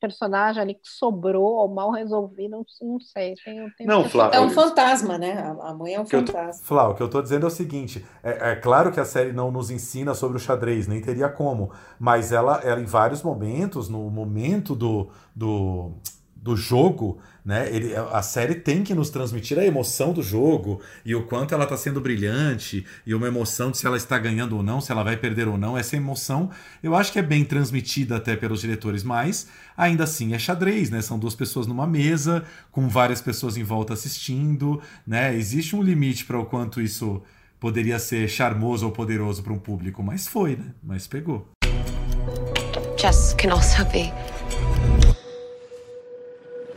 [0.01, 3.35] personagem ali que sobrou ou mal resolvido, não, não sei.
[3.45, 5.55] Tem, tem não, Flávio, é um fantasma, né?
[5.61, 6.51] A mãe é um fantasma.
[6.51, 9.05] Tô, Flávio, o que eu estou dizendo é o seguinte: é, é, claro que a
[9.05, 13.21] série não nos ensina sobre o xadrez, nem teria como, mas ela, ela em vários
[13.21, 15.93] momentos, no momento do, do
[16.41, 17.69] do jogo, né?
[17.73, 21.65] Ele, a série tem que nos transmitir a emoção do jogo e o quanto ela
[21.65, 25.03] está sendo brilhante e uma emoção de se ela está ganhando ou não, se ela
[25.03, 25.77] vai perder ou não.
[25.77, 26.49] Essa emoção
[26.81, 30.99] eu acho que é bem transmitida até pelos diretores, mas ainda assim é xadrez, né?
[31.01, 35.35] São duas pessoas numa mesa com várias pessoas em volta assistindo, né?
[35.35, 37.21] Existe um limite para o quanto isso
[37.59, 40.73] poderia ser charmoso ou poderoso para um público, mas foi, né?
[40.81, 41.47] Mas pegou.
[42.97, 44.11] Chess can also be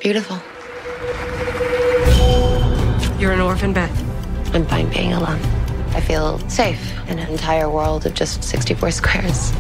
[0.05, 0.37] Beautiful.
[3.19, 3.91] You're an orphan, Beth.
[4.55, 5.41] I'm fine being alone.
[5.95, 9.51] I feel safe in an entire world of just 64 squares.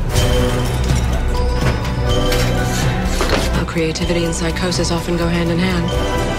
[3.53, 6.34] How creativity and psychosis often go hand in hand.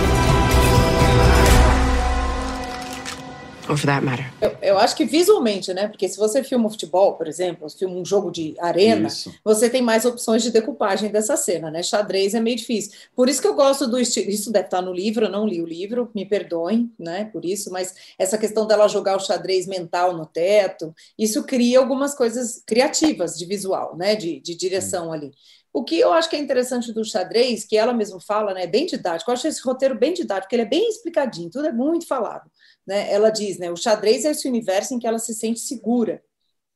[3.67, 4.31] Or for that matter.
[4.39, 5.87] Eu, eu, acho que visualmente, né?
[5.87, 9.33] Porque se você filma um futebol, por exemplo, filma um jogo de arena, isso.
[9.43, 11.81] você tem mais opções de decupagem dessa cena, né?
[11.81, 12.91] Xadrez é meio difícil.
[13.15, 14.29] Por isso que eu gosto do estilo.
[14.29, 17.25] Isso deve estar no livro, eu não li o livro, me perdoem, né?
[17.25, 22.13] Por isso, mas essa questão dela jogar o xadrez mental no teto, isso cria algumas
[22.13, 24.15] coisas criativas de visual, né?
[24.15, 25.13] De, de direção hum.
[25.13, 25.31] ali.
[25.75, 28.67] O que eu acho que é interessante do xadrez, que ela mesma fala, né, é
[28.67, 29.29] bem didático.
[29.29, 32.49] Eu acho esse roteiro bem didático, ele é bem explicadinho, tudo é muito falado.
[32.85, 33.11] Né?
[33.11, 36.23] Ela diz, né, o xadrez é esse universo em que ela se sente segura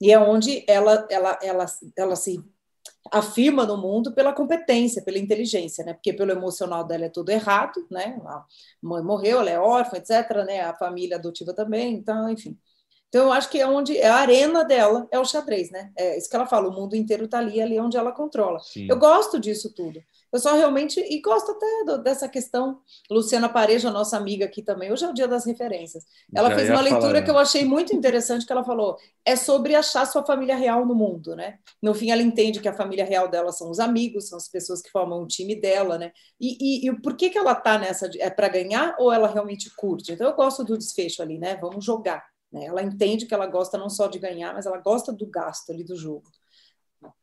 [0.02, 1.66] e é onde ela, ela, ela,
[1.96, 2.44] ela se
[3.12, 5.94] afirma no mundo pela competência, pela inteligência, né?
[5.94, 8.20] Porque pelo emocional dela é tudo errado, né?
[8.26, 8.46] A
[8.82, 10.62] mãe morreu, ela é órfã, etc, né?
[10.62, 12.58] A família adotiva também, então, enfim.
[13.10, 15.92] Então, eu acho que é onde é a arena dela é o xadrez, né?
[15.98, 18.60] É isso que ela fala, o mundo inteiro está ali, ali onde ela controla.
[18.60, 18.86] Sim.
[18.88, 20.00] Eu gosto disso tudo.
[20.32, 22.82] Eu só realmente, e gosto até do, dessa questão.
[23.10, 26.06] Luciana Pareja, nossa amiga aqui também, hoje é o dia das referências.
[26.36, 27.22] Ela Já fez uma leitura falar.
[27.24, 28.96] que eu achei muito interessante, que ela falou,
[29.26, 31.58] é sobre achar sua família real no mundo, né?
[31.82, 34.84] No fim, ela entende que a família real dela são os amigos, são as pessoas
[34.84, 36.12] que formam o time dela, né?
[36.40, 38.08] E, e, e por que, que ela tá nessa?
[38.08, 40.12] de- É para ganhar ou ela realmente curte?
[40.12, 41.56] Então, eu gosto do desfecho ali, né?
[41.60, 42.24] Vamos jogar.
[42.52, 42.66] Né?
[42.66, 45.84] Ela entende que ela gosta não só de ganhar, mas ela gosta do gasto ali
[45.84, 46.30] do jogo.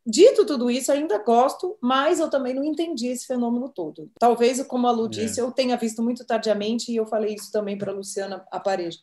[0.07, 4.11] Dito tudo isso, ainda gosto, mas eu também não entendi esse fenômeno todo.
[4.19, 7.77] Talvez, como a Lu disse, eu tenha visto muito tardiamente, e eu falei isso também
[7.77, 8.99] para a Luciana Aparejo.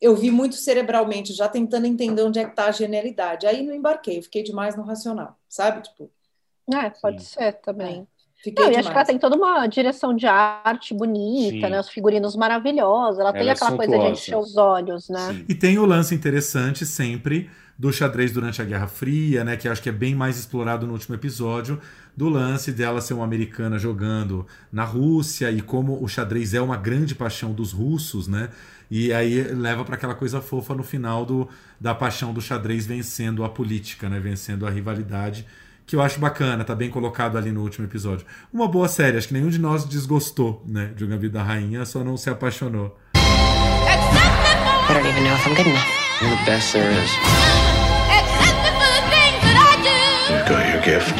[0.00, 3.46] Eu vi muito cerebralmente, já tentando entender onde é que está a genialidade.
[3.46, 5.82] Aí não embarquei, fiquei demais no racional, sabe?
[5.82, 6.10] Tipo,
[6.70, 8.06] É, pode ser também.
[8.44, 11.72] Fiquei Não, e acho que ela tem toda uma direção de arte bonita, Sim.
[11.72, 11.80] né?
[11.80, 13.18] Os figurinos maravilhosos.
[13.18, 14.12] Ela, tem Ela é aquela coisa de suntuosa.
[14.12, 15.44] encher os olhos, né?
[15.48, 19.56] E tem o lance interessante sempre do xadrez durante a Guerra Fria, né?
[19.56, 21.80] Que acho que é bem mais explorado no último episódio,
[22.16, 26.76] do lance dela ser uma americana jogando na Rússia e como o xadrez é uma
[26.76, 28.50] grande paixão dos russos, né?
[28.90, 31.48] E aí leva para aquela coisa fofa no final do,
[31.80, 34.20] da paixão do xadrez vencendo a política, né?
[34.20, 35.46] Vencendo a rivalidade.
[35.86, 38.24] Que eu acho bacana, tá bem colocado ali no último episódio.
[38.50, 40.92] Uma boa série, acho que nenhum de nós desgostou, né?
[40.96, 42.96] De uma vida da rainha, só não se apaixonou.
[43.14, 45.86] I don't even know if I'm good enough.
[46.22, 47.10] You're the best there is.
[50.30, 51.18] You've got your gift.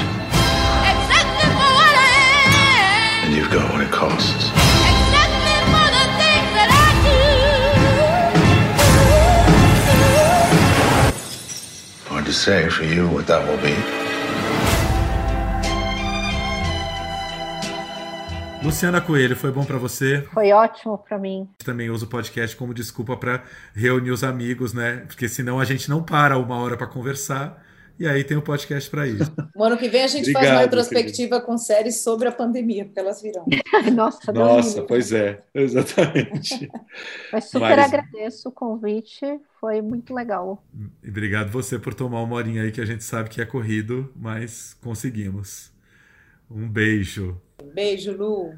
[3.25, 4.51] And you've got what it costs.
[12.07, 14.04] Hard to say for you what that will be.
[18.65, 20.23] Luciana Coelho, foi bom pra você?
[20.33, 21.47] Foi ótimo para mim.
[21.59, 25.05] Também uso o podcast como desculpa pra reunir os amigos, né?
[25.07, 27.63] Porque senão a gente não para uma hora pra conversar.
[27.99, 29.31] E aí tem o podcast pra isso.
[29.55, 32.87] O ano que vem a gente faz Obrigado, uma retrospectiva com séries sobre a pandemia,
[32.87, 33.45] porque elas virão.
[33.95, 36.69] Nossa, Nossa, pois é, exatamente.
[37.33, 39.21] Mas super Mas- agradeço o convite,
[39.61, 40.65] foi muito legal.
[41.05, 44.11] E obrigado você por tomar uma horinha aí que a gente sabe que é corrido,
[44.17, 45.71] mas conseguimos.
[46.51, 47.41] Um beijo.
[47.73, 48.55] Beijo, Lu.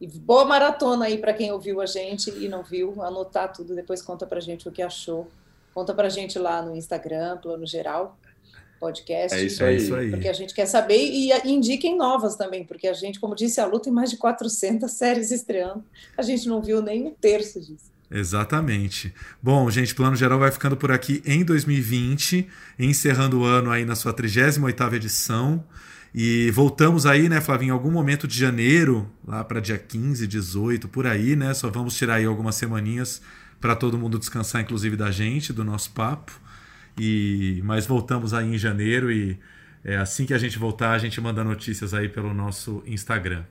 [0.00, 3.02] E boa maratona aí para quem ouviu a gente e não viu.
[3.02, 5.28] Anotar tudo, depois conta pra gente o que achou.
[5.74, 8.18] Conta pra gente lá no Instagram, plano geral,
[8.78, 9.36] podcast.
[9.36, 9.74] É isso aí.
[9.74, 10.10] É isso aí.
[10.10, 13.60] Porque a gente quer saber e e indiquem novas também, porque a gente, como disse
[13.60, 15.84] a Lu, tem mais de 400 séries estreando.
[16.16, 17.90] A gente não viu nem um terço disso.
[18.10, 19.12] Exatamente.
[19.42, 22.48] Bom, gente, Plano Geral vai ficando por aqui em 2020,
[22.78, 25.62] encerrando o ano aí na sua 38ª edição.
[26.14, 30.88] E voltamos aí, né, Flavinho, em algum momento de janeiro, lá para dia 15, 18,
[30.88, 31.52] por aí, né?
[31.54, 33.20] Só vamos tirar aí algumas semaninhas
[33.60, 36.32] para todo mundo descansar, inclusive da gente, do nosso papo.
[36.98, 39.38] E mas voltamos aí em janeiro e
[39.84, 43.44] é, assim que a gente voltar, a gente manda notícias aí pelo nosso Instagram.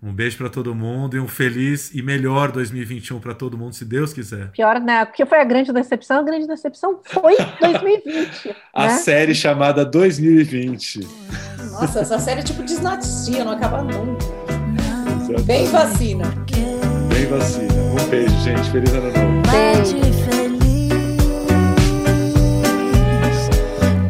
[0.00, 3.84] Um beijo para todo mundo e um feliz e melhor 2021 para todo mundo, se
[3.84, 4.48] Deus quiser.
[4.52, 5.04] Pior, né?
[5.04, 8.48] Porque foi a grande decepção, a grande decepção foi 2020.
[8.48, 8.54] Né?
[8.72, 8.90] a né?
[8.98, 11.00] série chamada 2020.
[11.72, 14.24] Nossa, essa série é tipo desnatia, não acaba nunca.
[15.44, 16.24] Bem vacina.
[17.12, 17.74] Bem vacina.
[17.74, 18.70] Um beijo, gente.
[18.70, 19.42] Feliz ano novo.
[19.50, 19.98] Beijo.
[20.24, 20.58] feliz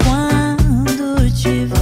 [0.05, 1.78] quando te